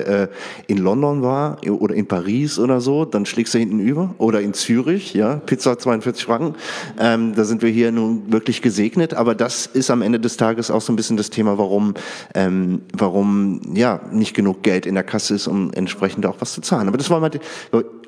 äh, 0.68 0.72
in 0.72 0.80
London 0.80 1.22
war 1.22 1.58
oder 1.68 1.94
in 1.94 2.08
Paris 2.08 2.58
oder 2.58 2.82
so, 2.82 3.06
dann 3.06 3.28
schlägst 3.28 3.54
du 3.54 3.60
hinten 3.60 3.80
über. 3.80 4.16
Oder 4.18 4.42
in 4.42 4.56
Zürich, 4.56 5.14
ja, 5.14 5.36
Pizza 5.36 5.78
42 5.78 6.26
Franken. 6.26 6.56
Ähm, 7.00 7.36
da 7.36 7.44
sind 7.44 7.62
wir 7.62 7.70
hier 7.70 7.92
nun 7.92 8.32
wirklich 8.32 8.64
gesegnet. 8.64 9.14
Aber 9.14 9.36
das 9.36 9.68
ist 9.68 9.92
am 9.92 10.02
Ende 10.02 10.20
des 10.20 10.38
Tages 10.38 10.72
auch 10.72 10.82
so 10.82 10.92
ein 10.92 10.96
bisschen 10.96 11.16
das 11.16 11.30
Thema, 11.30 11.60
warum, 11.60 11.94
ähm, 12.34 12.82
warum 12.98 13.62
ja 13.76 14.02
nicht 14.12 14.34
genug 14.34 14.64
Geld 14.64 14.88
in 14.88 14.96
der 14.96 15.04
Kasse 15.04 15.36
ist, 15.36 15.48
um 15.48 15.72
entsprechend 15.74 16.26
auch 16.26 16.39
was 16.40 16.54
zu 16.54 16.62
zahlen. 16.62 16.88
Aber 16.88 16.98
das 16.98 17.10
war 17.10 17.22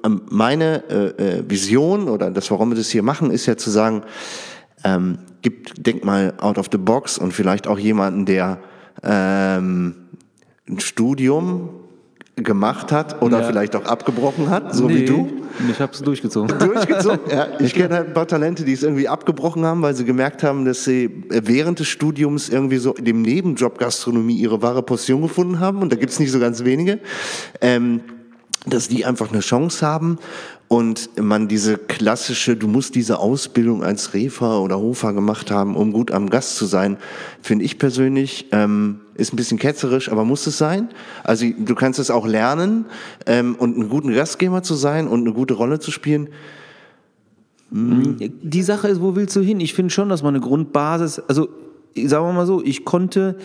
ähm, 0.03 0.21
meine 0.29 0.83
äh, 0.89 1.39
äh, 1.39 1.43
Vision 1.49 2.07
oder 2.09 2.31
das, 2.31 2.49
warum 2.51 2.69
wir 2.69 2.77
das 2.77 2.89
hier 2.89 3.03
machen, 3.03 3.31
ist 3.31 3.45
ja 3.45 3.57
zu 3.57 3.69
sagen, 3.69 4.03
ähm, 4.83 5.19
gibt, 5.41 5.85
denk 5.85 6.03
mal 6.03 6.33
out 6.39 6.57
of 6.57 6.67
the 6.71 6.77
box 6.77 7.17
und 7.17 7.33
vielleicht 7.33 7.67
auch 7.67 7.79
jemanden, 7.79 8.25
der 8.25 8.59
ähm, 9.03 9.95
ein 10.67 10.79
Studium 10.79 11.69
gemacht 12.35 12.91
hat 12.91 13.21
oder 13.21 13.41
Ja. 13.41 13.47
vielleicht 13.47 13.75
auch 13.75 13.85
abgebrochen 13.85 14.49
hat, 14.49 14.73
so 14.73 14.89
wie 14.89 15.05
du. 15.05 15.29
Ich 15.69 15.79
habe 15.79 15.91
es 15.91 16.01
durchgezogen. 16.01 16.57
Durchgezogen. 16.59 17.19
Ja, 17.29 17.47
ich 17.59 17.73
kenne 17.73 17.95
halt 17.95 18.07
ein 18.07 18.13
paar 18.13 18.27
Talente, 18.27 18.63
die 18.63 18.73
es 18.73 18.83
irgendwie 18.83 19.07
abgebrochen 19.07 19.65
haben, 19.65 19.81
weil 19.81 19.93
sie 19.93 20.05
gemerkt 20.05 20.41
haben, 20.41 20.65
dass 20.65 20.85
sie 20.85 21.05
äh, 21.29 21.41
während 21.43 21.79
des 21.79 21.87
Studiums 21.87 22.49
irgendwie 22.49 22.77
so 22.77 22.93
in 22.93 23.05
dem 23.05 23.21
Nebenjob 23.21 23.77
Gastronomie 23.77 24.35
ihre 24.37 24.61
wahre 24.61 24.81
Portion 24.81 25.21
gefunden 25.21 25.59
haben. 25.59 25.81
Und 25.81 25.91
da 25.91 25.97
gibt 25.97 26.11
es 26.11 26.19
nicht 26.19 26.31
so 26.31 26.39
ganz 26.39 26.63
wenige. 26.63 26.99
Ähm, 27.59 28.01
dass 28.65 28.87
die 28.87 29.05
einfach 29.05 29.31
eine 29.31 29.39
Chance 29.39 29.85
haben 29.85 30.19
und 30.67 31.09
man 31.19 31.47
diese 31.47 31.77
klassische, 31.77 32.55
du 32.55 32.67
musst 32.67 32.95
diese 32.95 33.19
Ausbildung 33.19 33.83
als 33.83 34.13
Refer 34.13 34.61
oder 34.61 34.77
Hofer 34.77 35.13
gemacht 35.13 35.49
haben, 35.51 35.75
um 35.75 35.91
gut 35.91 36.11
am 36.11 36.29
Gast 36.29 36.55
zu 36.57 36.65
sein, 36.65 36.97
finde 37.41 37.65
ich 37.65 37.79
persönlich, 37.79 38.47
ähm, 38.51 39.01
ist 39.15 39.33
ein 39.33 39.35
bisschen 39.35 39.57
ketzerisch, 39.57 40.09
aber 40.09 40.25
muss 40.25 40.45
es 40.47 40.57
sein. 40.57 40.89
Also 41.23 41.45
du 41.57 41.75
kannst 41.75 41.99
es 41.99 42.11
auch 42.11 42.27
lernen 42.27 42.85
ähm, 43.25 43.55
und 43.55 43.75
einen 43.75 43.89
guten 43.89 44.13
Gastgeber 44.13 44.61
zu 44.63 44.75
sein 44.75 45.07
und 45.07 45.21
eine 45.21 45.33
gute 45.33 45.55
Rolle 45.55 45.79
zu 45.79 45.91
spielen. 45.91 46.29
Die 47.71 48.63
Sache 48.63 48.89
ist, 48.89 49.01
wo 49.01 49.15
willst 49.15 49.35
du 49.35 49.41
hin? 49.41 49.59
Ich 49.59 49.73
finde 49.73 49.91
schon, 49.91 50.09
dass 50.09 50.23
man 50.23 50.35
eine 50.35 50.43
Grundbasis, 50.43 51.19
also 51.27 51.47
sagen 51.95 52.25
wir 52.25 52.33
mal 52.33 52.45
so, 52.45 52.61
ich 52.63 52.85
konnte 52.85 53.37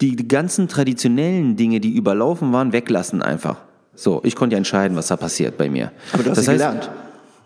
die 0.00 0.16
ganzen 0.28 0.68
traditionellen 0.68 1.56
Dinge, 1.56 1.80
die 1.80 1.94
überlaufen 1.94 2.52
waren, 2.52 2.72
weglassen 2.72 3.22
einfach. 3.22 3.67
So, 4.00 4.20
ich 4.22 4.36
konnte 4.36 4.54
ja 4.54 4.58
entscheiden, 4.58 4.96
was 4.96 5.08
da 5.08 5.16
passiert 5.16 5.58
bei 5.58 5.68
mir. 5.68 5.90
Aber 6.12 6.22
du 6.22 6.30
hast 6.30 6.38
das 6.38 6.46
heißt, 6.48 6.58
gelernt. 6.58 6.90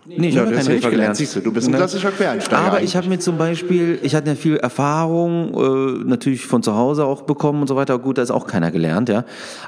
Nee, 0.05 0.29
ich 0.29 0.35
Ja, 0.35 0.43
habe 0.43 0.51
nicht 0.55 0.69
Refer 0.69 0.91
gelernt, 0.91 1.17
siehst 1.17 1.37
du, 1.37 1.41
du 1.41 1.51
bist 1.53 1.67
ein 1.69 1.71
Ne? 1.71 1.77
klassischer 1.79 2.11
Quereinsteiger 2.11 2.61
Aber 2.61 2.77
eigentlich. 2.79 2.91
ich 2.91 2.97
habe 2.97 3.09
mir 3.09 3.21
zum 3.21 3.38
Beispiel, 3.38 3.99
ich 4.03 4.15
hatte 4.15 4.29
ja 4.31 4.35
viel 4.35 4.57
Erfahrung, 4.57 5.55
äh, 5.55 6.05
natürlich 6.05 6.45
von 6.45 6.62
zu 6.62 6.75
Hause 6.77 7.05
auch 7.07 7.23
bekommen 7.23 7.62
und 7.62 7.69
so 7.69 7.77
weiter. 7.77 7.99
Gut, 7.99 8.19
da 8.19 8.23
ist 8.23 8.31
auch 8.33 8.47
keiner 8.47 8.71
gelernt, 8.71 9.09
ja. 9.09 9.25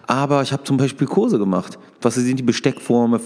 Aber 0.09 0.43
ich 0.43 0.53
habe 0.53 0.65
zum 0.65 0.77
Beispiel 0.77 1.07
Kurse 1.07 1.39
gemacht. 1.39 1.79
Was 2.03 2.17
sind 2.17 2.37
die 2.39 2.43
Besteckformen, 2.43 3.19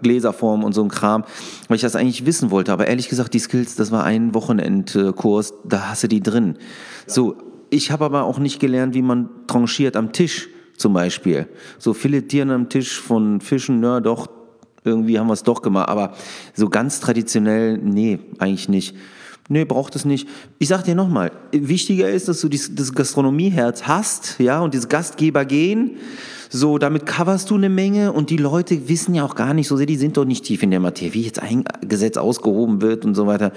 Gläserformen 0.00 0.64
und 0.64 0.72
so 0.72 0.82
ein 0.82 0.88
Kram, 0.88 1.24
weil 1.68 1.74
ich 1.74 1.82
das 1.82 1.96
eigentlich 1.96 2.24
wissen 2.24 2.50
wollte. 2.50 2.72
Aber 2.72 2.86
ehrlich 2.86 3.08
gesagt, 3.10 3.34
die 3.34 3.40
Skills, 3.40 3.74
das 3.76 3.90
war 3.90 4.04
ein 4.04 4.32
Wochenendkurs, 4.32 5.52
da 5.64 5.90
hast 5.90 6.04
du 6.04 6.08
die 6.08 6.22
drin. 6.22 6.56
So, 7.06 7.36
ich 7.68 7.90
habe 7.90 8.04
aber 8.04 8.22
auch 8.22 8.38
nicht 8.38 8.60
gelernt, 8.60 8.94
wie 8.94 9.02
man 9.02 9.28
tranchiert 9.46 9.96
am 9.96 10.12
Tisch 10.12 10.48
zum 10.76 10.92
Beispiel. 10.92 11.48
So 11.78 11.94
Filetieren 11.94 12.50
am 12.50 12.68
Tisch 12.68 13.00
von 13.00 13.40
Fischen, 13.40 13.82
ja 13.82 14.00
doch, 14.00 14.28
irgendwie 14.84 15.18
haben 15.18 15.28
wir 15.28 15.32
es 15.32 15.42
doch 15.42 15.62
gemacht, 15.62 15.88
aber 15.88 16.14
so 16.54 16.68
ganz 16.68 17.00
traditionell, 17.00 17.78
nee, 17.78 18.18
eigentlich 18.38 18.68
nicht. 18.68 18.94
Nee, 19.48 19.66
braucht 19.66 19.94
es 19.94 20.06
nicht. 20.06 20.26
Ich 20.58 20.68
sag 20.68 20.84
dir 20.84 20.94
nochmal, 20.94 21.30
wichtiger 21.52 22.08
ist, 22.08 22.28
dass 22.28 22.40
du 22.40 22.48
dieses, 22.48 22.74
das 22.74 22.94
Gastronomieherz 22.94 23.82
hast, 23.86 24.36
ja, 24.38 24.60
und 24.60 24.72
dieses 24.72 24.88
Gastgeber 24.88 25.44
gehen. 25.44 25.98
So, 26.48 26.78
damit 26.78 27.04
coverst 27.04 27.50
du 27.50 27.56
eine 27.56 27.68
Menge 27.68 28.12
und 28.12 28.30
die 28.30 28.36
Leute 28.36 28.88
wissen 28.88 29.14
ja 29.14 29.24
auch 29.24 29.34
gar 29.34 29.52
nicht 29.52 29.68
so 29.68 29.76
sehr, 29.76 29.86
die 29.86 29.96
sind 29.96 30.16
doch 30.16 30.24
nicht 30.24 30.44
tief 30.44 30.62
in 30.62 30.70
der 30.70 30.80
Materie, 30.80 31.12
wie 31.12 31.22
jetzt 31.22 31.42
ein 31.42 31.64
Gesetz 31.82 32.16
ausgehoben 32.16 32.80
wird 32.80 33.04
und 33.04 33.14
so 33.14 33.26
weiter. 33.26 33.52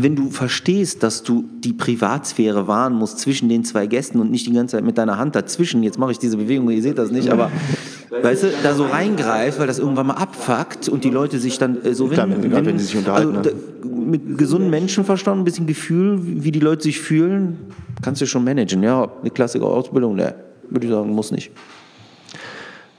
Wenn 0.00 0.14
du 0.14 0.30
verstehst, 0.30 1.02
dass 1.02 1.24
du 1.24 1.44
die 1.58 1.72
Privatsphäre 1.72 2.68
wahren 2.68 2.94
musst 2.94 3.18
zwischen 3.18 3.48
den 3.48 3.64
zwei 3.64 3.88
Gästen 3.88 4.20
und 4.20 4.30
nicht 4.30 4.46
die 4.46 4.52
ganze 4.52 4.76
Zeit 4.76 4.84
mit 4.84 4.96
deiner 4.96 5.18
Hand 5.18 5.34
dazwischen, 5.34 5.82
jetzt 5.82 5.98
mache 5.98 6.12
ich 6.12 6.20
diese 6.20 6.36
Bewegung, 6.36 6.70
ihr 6.70 6.80
seht 6.82 6.98
das 6.98 7.10
nicht, 7.10 7.30
aber 7.30 7.50
weißt 8.22 8.44
du, 8.44 8.46
da 8.62 8.74
so 8.74 8.86
reingreifst, 8.86 9.58
weil 9.58 9.66
das 9.66 9.80
irgendwann 9.80 10.06
mal 10.06 10.14
abfuckt 10.14 10.88
und 10.88 11.02
die 11.02 11.10
Leute 11.10 11.40
sich 11.40 11.58
dann 11.58 11.84
äh, 11.84 11.94
so, 11.94 12.10
wenn, 12.10 12.16
Damit, 12.16 12.42
wenn, 12.44 12.50
gerade 12.50 12.66
wenn 12.66 12.78
die 12.78 12.84
sich 12.84 12.96
unterhalten, 12.96 13.38
also, 13.38 13.50
ne? 13.50 13.56
da, 13.82 13.88
mit 13.88 14.38
gesundem 14.38 14.70
Menschenverstand, 14.70 15.40
ein 15.40 15.44
bisschen 15.44 15.66
Gefühl, 15.66 16.20
wie 16.22 16.52
die 16.52 16.60
Leute 16.60 16.84
sich 16.84 17.00
fühlen, 17.00 17.58
kannst 18.00 18.22
du 18.22 18.26
schon 18.26 18.44
managen. 18.44 18.84
Ja, 18.84 19.10
eine 19.20 19.30
klassische 19.30 19.64
Ausbildung, 19.64 20.14
ne, 20.14 20.32
würde 20.70 20.86
ich 20.86 20.92
sagen, 20.92 21.10
muss 21.10 21.32
nicht. 21.32 21.50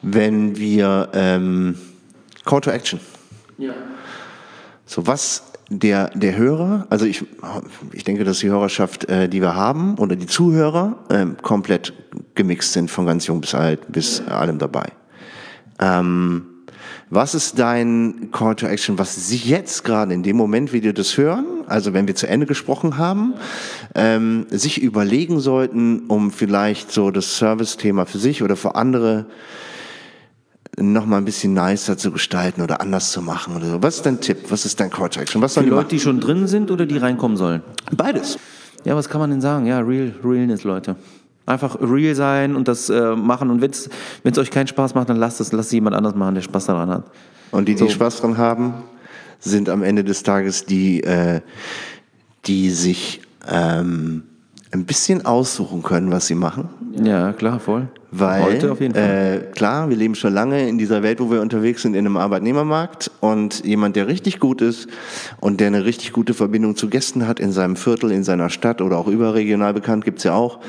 Wenn 0.01 0.57
wir 0.57 1.07
ähm, 1.13 1.75
Call 2.45 2.59
to 2.59 2.71
Action. 2.71 2.99
Ja. 3.57 3.73
So 4.85 5.07
was 5.07 5.48
der, 5.69 6.09
der 6.15 6.35
Hörer, 6.35 6.87
also 6.89 7.05
ich, 7.05 7.23
ich 7.93 8.03
denke, 8.03 8.23
dass 8.23 8.39
die 8.39 8.49
Hörerschaft, 8.49 9.05
äh, 9.05 9.29
die 9.29 9.41
wir 9.41 9.55
haben, 9.55 9.97
oder 9.97 10.15
die 10.15 10.25
Zuhörer, 10.25 10.97
ähm, 11.09 11.37
komplett 11.41 11.93
gemixt 12.35 12.73
sind, 12.73 12.89
von 12.89 13.05
ganz 13.05 13.27
jung 13.27 13.39
bis 13.41 13.53
alt, 13.53 13.91
bis 13.91 14.21
allem 14.27 14.57
dabei. 14.57 14.87
Ähm, 15.79 16.45
was 17.11 17.33
ist 17.33 17.57
dein 17.57 18.29
Call 18.31 18.55
to 18.55 18.67
Action, 18.67 18.99
was 18.99 19.27
Sie 19.27 19.37
jetzt 19.37 19.83
gerade 19.83 20.13
in 20.13 20.21
dem 20.21 20.37
Moment, 20.37 20.73
wie 20.73 20.83
wir 20.83 20.93
das 20.93 21.17
hören, 21.17 21.45
also 21.67 21.93
wenn 21.93 22.07
wir 22.07 22.15
zu 22.15 22.27
Ende 22.27 22.45
gesprochen 22.45 22.97
haben, 22.97 23.33
ähm, 23.95 24.45
sich 24.49 24.81
überlegen 24.81 25.39
sollten, 25.39 26.01
um 26.07 26.31
vielleicht 26.31 26.91
so 26.91 27.09
das 27.09 27.37
Service-Thema 27.37 28.05
für 28.05 28.19
sich 28.19 28.43
oder 28.43 28.55
für 28.55 28.75
andere 28.75 29.25
noch 30.79 31.05
mal 31.05 31.17
ein 31.17 31.25
bisschen 31.25 31.53
nicer 31.53 31.97
zu 31.97 32.11
gestalten 32.11 32.61
oder 32.61 32.81
anders 32.81 33.11
zu 33.11 33.21
machen 33.21 33.55
oder 33.55 33.65
so. 33.65 33.83
Was 33.83 33.97
ist 33.97 34.05
dein 34.05 34.19
Tipp? 34.21 34.37
Was 34.49 34.65
ist 34.65 34.79
dein 34.79 34.89
Call 34.89 35.09
to 35.09 35.19
Action? 35.19 35.41
Was 35.41 35.51
Die 35.51 35.55
sollen 35.55 35.65
die 35.65 35.69
Leute, 35.71 35.81
machen? 35.83 35.89
die 35.89 35.99
schon 35.99 36.19
drin 36.19 36.47
sind 36.47 36.71
oder 36.71 36.85
die 36.85 36.97
reinkommen 36.97 37.37
sollen? 37.37 37.61
Beides. 37.95 38.37
Ja, 38.85 38.95
was 38.95 39.09
kann 39.09 39.19
man 39.19 39.29
denn 39.29 39.41
sagen? 39.41 39.65
Ja, 39.65 39.79
real, 39.79 40.13
realness, 40.23 40.63
Leute. 40.63 40.95
Einfach 41.45 41.77
real 41.81 42.15
sein 42.15 42.55
und 42.55 42.67
das 42.67 42.89
äh, 42.89 43.15
machen. 43.15 43.49
Und 43.49 43.61
wenn 43.61 43.71
es 43.71 44.37
euch 44.37 44.51
keinen 44.51 44.67
Spaß 44.67 44.95
macht, 44.95 45.09
dann 45.09 45.17
lasst 45.17 45.41
es, 45.41 45.51
lasst 45.51 45.71
jemand 45.73 45.95
anders 45.95 46.15
machen, 46.15 46.35
der 46.35 46.41
Spaß 46.43 46.67
daran 46.67 46.89
hat. 46.89 47.03
Und 47.51 47.67
die, 47.67 47.73
die 47.73 47.79
So. 47.79 47.89
Spaß 47.89 48.21
dran 48.21 48.37
haben, 48.37 48.73
sind 49.39 49.67
am 49.69 49.83
Ende 49.83 50.03
des 50.03 50.23
Tages 50.23 50.65
die, 50.65 51.01
äh, 51.03 51.41
die 52.45 52.69
sich 52.69 53.21
ähm, 53.49 54.23
ein 54.71 54.85
bisschen 54.85 55.25
aussuchen 55.25 55.81
können, 55.81 56.11
was 56.11 56.27
sie 56.27 56.35
machen. 56.35 56.69
Ja, 57.03 57.33
klar, 57.33 57.59
voll. 57.59 57.87
Weil, 58.11 58.43
Heute 58.43 58.71
auf 58.71 58.81
jeden 58.81 58.95
Fall. 58.95 59.49
Äh, 59.51 59.51
klar, 59.53 59.89
wir 59.89 59.95
leben 59.95 60.15
schon 60.15 60.33
lange 60.33 60.67
in 60.67 60.79
dieser 60.79 61.03
Welt, 61.03 61.19
wo 61.19 61.29
wir 61.29 61.41
unterwegs 61.41 61.83
sind, 61.83 61.93
in 61.93 62.05
einem 62.05 62.17
Arbeitnehmermarkt. 62.17 63.11
Und 63.19 63.63
jemand, 63.63 63.95
der 63.95 64.07
richtig 64.07 64.39
gut 64.39 64.61
ist 64.61 64.87
und 65.39 65.59
der 65.59 65.67
eine 65.67 65.85
richtig 65.85 66.11
gute 66.11 66.33
Verbindung 66.33 66.75
zu 66.75 66.89
Gästen 66.89 67.27
hat 67.27 67.39
in 67.39 67.51
seinem 67.51 67.75
Viertel, 67.75 68.11
in 68.11 68.23
seiner 68.23 68.49
Stadt 68.49 68.81
oder 68.81 68.97
auch 68.97 69.07
überregional 69.07 69.73
bekannt, 69.73 70.05
gibt's 70.05 70.23
ja 70.23 70.33
auch, 70.33 70.59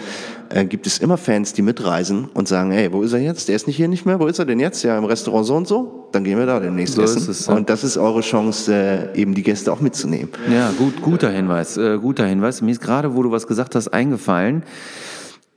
äh, 0.50 0.66
gibt 0.66 0.86
es 0.86 0.98
immer 0.98 1.16
Fans, 1.16 1.54
die 1.54 1.62
mitreisen 1.62 2.28
und 2.34 2.46
sagen, 2.46 2.72
hey, 2.72 2.92
wo 2.92 3.02
ist 3.02 3.14
er 3.14 3.20
jetzt? 3.20 3.48
Der 3.48 3.56
ist 3.56 3.66
nicht 3.66 3.76
hier 3.76 3.88
nicht 3.88 4.04
mehr. 4.04 4.20
Wo 4.20 4.26
ist 4.26 4.38
er 4.38 4.44
denn 4.44 4.60
jetzt? 4.60 4.82
Ja, 4.82 4.98
im 4.98 5.04
Restaurant 5.04 5.46
so 5.46 5.56
und 5.56 5.66
so. 5.66 6.08
Dann 6.12 6.24
gehen 6.24 6.38
wir 6.38 6.46
da 6.46 6.60
demnächst 6.60 6.94
So 6.96 7.02
essen. 7.02 7.30
es, 7.30 7.46
ja. 7.46 7.54
Und 7.54 7.70
das 7.70 7.84
ist 7.84 7.96
eure 7.96 8.20
Chance, 8.20 8.74
äh, 9.14 9.18
eben 9.18 9.34
die 9.34 9.42
Gäste 9.42 9.72
auch 9.72 9.80
mitzunehmen. 9.80 10.28
Ja, 10.52 10.72
gut, 10.76 11.00
guter 11.00 11.30
Hinweis, 11.30 11.78
äh, 11.78 11.96
guter 11.98 12.26
Hinweis. 12.26 12.60
Mir 12.60 12.72
ist 12.72 12.80
gerade, 12.80 13.14
wo 13.14 13.22
du 13.22 13.30
was 13.30 13.46
gesagt 13.46 13.74
hast, 13.74 13.88
eingefallen, 13.88 14.64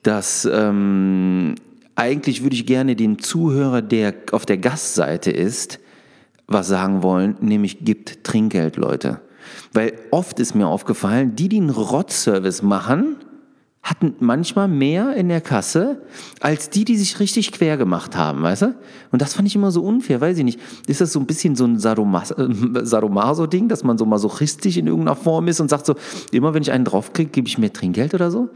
dass 0.04 0.48
ähm, 0.52 1.56
eigentlich 1.96 2.44
würde 2.44 2.56
ich 2.56 2.66
gerne 2.66 2.96
den 2.96 3.20
Zuhörer, 3.20 3.82
der 3.82 4.14
auf 4.32 4.46
der 4.46 4.58
Gastseite 4.58 5.32
ist, 5.32 5.80
was 6.48 6.68
sagen 6.68 7.04
wollen, 7.04 7.38
nämlich 7.42 7.86
gibt 7.86 8.24
Trinkgeld, 8.24 8.78
Leute. 8.78 9.22
Weil 9.74 9.94
oft 10.12 10.40
ist 10.40 10.56
mir 10.56 10.68
aufgefallen, 10.68 11.36
die, 11.36 11.50
die 11.50 11.58
einen 11.58 11.70
Rottservice 11.70 12.62
machen, 12.62 13.18
hatten 13.84 14.16
manchmal 14.20 14.70
mehr 14.70 15.14
in 15.14 15.28
der 15.28 15.42
Kasse 15.42 16.02
als 16.40 16.70
die, 16.70 16.86
die 16.86 16.96
sich 16.96 17.20
richtig 17.20 17.52
quer 17.52 17.76
gemacht 17.76 18.16
haben, 18.16 18.42
weißt 18.42 18.62
du? 18.62 18.76
Und 19.12 19.22
das 19.22 19.34
fand 19.34 19.46
ich 19.46 19.56
immer 19.56 19.72
so 19.72 19.84
unfair, 19.84 20.22
weiß 20.22 20.38
ich 20.38 20.46
nicht. 20.46 20.60
Ist 20.88 21.02
das 21.02 21.12
so 21.12 21.20
ein 21.20 21.26
bisschen 21.26 21.58
so 21.58 21.66
ein 21.66 21.76
äh, 21.76 22.86
Sadomaso-Ding, 22.86 23.68
dass 23.68 23.84
man 23.84 23.98
so 23.98 24.06
masochistisch 24.06 24.78
in 24.78 24.88
irgendeiner 24.88 25.18
Form 25.18 25.50
ist 25.50 25.60
und 25.60 25.70
sagt 25.70 25.86
so, 25.86 25.96
immer 26.32 26.54
wenn 26.54 26.62
ich 26.62 26.72
einen 26.72 26.86
draufkriege, 26.86 27.30
gebe 27.30 27.50
ich 27.50 27.58
mehr 27.58 27.74
Trinkgeld 27.74 28.14
oder 28.14 28.32
so? 28.32 28.50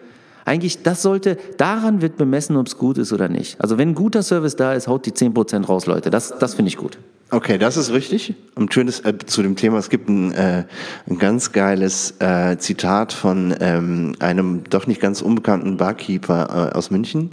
Eigentlich, 0.48 0.82
das 0.82 1.02
sollte, 1.02 1.38
daran 1.58 2.02
wird 2.02 2.16
bemessen, 2.16 2.56
ob 2.56 2.68
es 2.68 2.78
gut 2.78 2.98
ist 2.98 3.12
oder 3.12 3.28
nicht. 3.28 3.60
Also 3.60 3.78
wenn 3.78 3.90
ein 3.90 3.96
guter 3.96 4.24
Service 4.24 4.56
da 4.56 4.72
ist, 4.72 4.88
haut 4.88 5.06
die 5.06 5.12
10% 5.12 5.66
raus, 5.66 5.88
Leute. 5.88 6.10
Das, 6.10 6.34
das 6.40 6.54
finde 6.54 6.70
ich 6.70 6.78
gut. 6.78 6.98
Okay, 7.30 7.58
das 7.58 7.76
ist 7.76 7.92
richtig. 7.92 8.34
Und 8.56 8.74
schönes 8.74 9.02
äh, 9.02 9.18
zu 9.26 9.42
dem 9.42 9.58
Thema, 9.58 9.78
es 9.80 9.90
gibt 9.90 10.08
ein, 10.08 10.32
äh, 10.32 10.64
ein 11.10 11.18
ganz 11.20 11.52
geiles 11.52 12.14
äh, 12.20 12.58
Zitat 12.58 13.12
von 13.12 13.54
ähm, 13.60 14.16
einem 14.20 14.64
doch 14.70 14.88
nicht 14.88 15.02
ganz 15.02 15.22
unbekannten 15.22 15.76
Barkeeper 15.76 16.70
äh, 16.72 16.78
aus 16.78 16.90
München, 16.92 17.32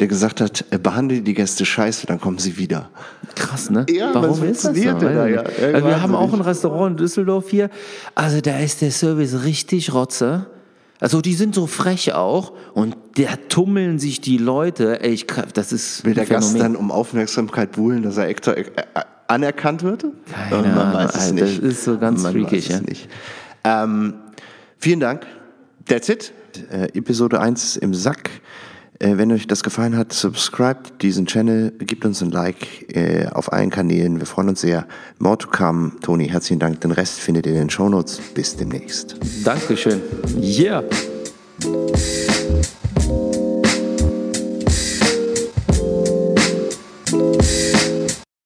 der 0.00 0.06
gesagt 0.06 0.40
hat, 0.40 0.64
äh, 0.70 0.78
behandle 0.78 1.20
die 1.20 1.34
Gäste 1.34 1.66
scheiße, 1.66 2.06
dann 2.06 2.18
kommen 2.18 2.38
sie 2.38 2.56
wieder. 2.56 2.88
Krass, 3.34 3.68
ne? 3.68 3.84
Ja, 3.90 4.14
Warum 4.14 4.40
was 4.40 4.48
ist 4.48 4.64
das 4.64 4.76
so? 4.78 4.92
da, 4.92 5.26
ich 5.26 5.34
ja? 5.34 5.42
Also 5.42 5.86
wir 5.86 6.00
haben 6.00 6.14
auch 6.14 6.32
ein 6.32 6.40
Restaurant 6.40 6.92
in 6.92 6.96
Düsseldorf 6.96 7.50
hier. 7.50 7.68
Also 8.14 8.40
da 8.40 8.58
ist 8.58 8.80
der 8.80 8.90
Service 8.90 9.44
richtig 9.44 9.92
rotze. 9.92 10.46
Also 11.04 11.20
die 11.20 11.34
sind 11.34 11.54
so 11.54 11.66
frech 11.66 12.14
auch 12.14 12.54
und 12.72 12.96
da 13.16 13.36
tummeln 13.50 13.98
sich 13.98 14.22
die 14.22 14.38
Leute. 14.38 15.02
Ey, 15.02 15.12
ich, 15.12 15.26
das 15.52 15.70
ist 15.70 16.02
Will 16.06 16.14
der 16.14 16.22
ein 16.22 16.28
Gast 16.30 16.52
Phänomen. 16.52 16.72
dann 16.72 16.76
um 16.80 16.90
Aufmerksamkeit 16.90 17.72
buhlen, 17.72 18.02
dass 18.02 18.16
er 18.16 18.26
extra 18.28 18.52
äh, 18.54 18.64
anerkannt 19.28 19.82
wird? 19.82 20.06
Keine 20.32 20.68
man 20.68 20.78
Ahnung, 20.78 20.94
weiß 20.94 21.14
es 21.14 21.20
Alter, 21.20 21.34
nicht. 21.34 21.58
das 21.58 21.72
ist 21.72 21.84
so 21.84 21.98
ganz 21.98 22.22
man 22.22 22.32
freakig, 22.32 22.70
Weiß 22.70 22.76
es 22.80 22.80
ja. 22.80 22.80
nicht. 22.80 23.08
Ähm, 23.64 24.14
vielen 24.78 25.00
Dank. 25.00 25.26
That's 25.84 26.08
it. 26.08 26.32
Äh, 26.70 26.84
Episode 26.96 27.38
1 27.38 27.62
ist 27.62 27.76
im 27.76 27.92
Sack. 27.92 28.30
Äh, 28.98 29.16
wenn 29.16 29.32
euch 29.32 29.46
das 29.46 29.62
gefallen 29.62 29.96
hat, 29.96 30.12
subscribe 30.12 30.80
diesen 31.02 31.26
Channel, 31.26 31.72
gebt 31.78 32.04
uns 32.04 32.22
ein 32.22 32.30
Like 32.30 32.94
äh, 32.94 33.26
auf 33.28 33.52
allen 33.52 33.70
Kanälen. 33.70 34.18
Wir 34.18 34.26
freuen 34.26 34.48
uns 34.50 34.60
sehr. 34.60 34.86
More 35.18 35.38
to 35.38 35.48
come. 35.48 35.92
Toni, 36.02 36.28
herzlichen 36.28 36.60
Dank. 36.60 36.80
Den 36.80 36.92
Rest 36.92 37.20
findet 37.20 37.46
ihr 37.46 37.52
in 37.52 37.58
den 37.58 37.70
Shownotes. 37.70 38.20
Bis 38.34 38.56
demnächst. 38.56 39.16
Dankeschön. 39.44 40.00
Yeah. 40.40 40.84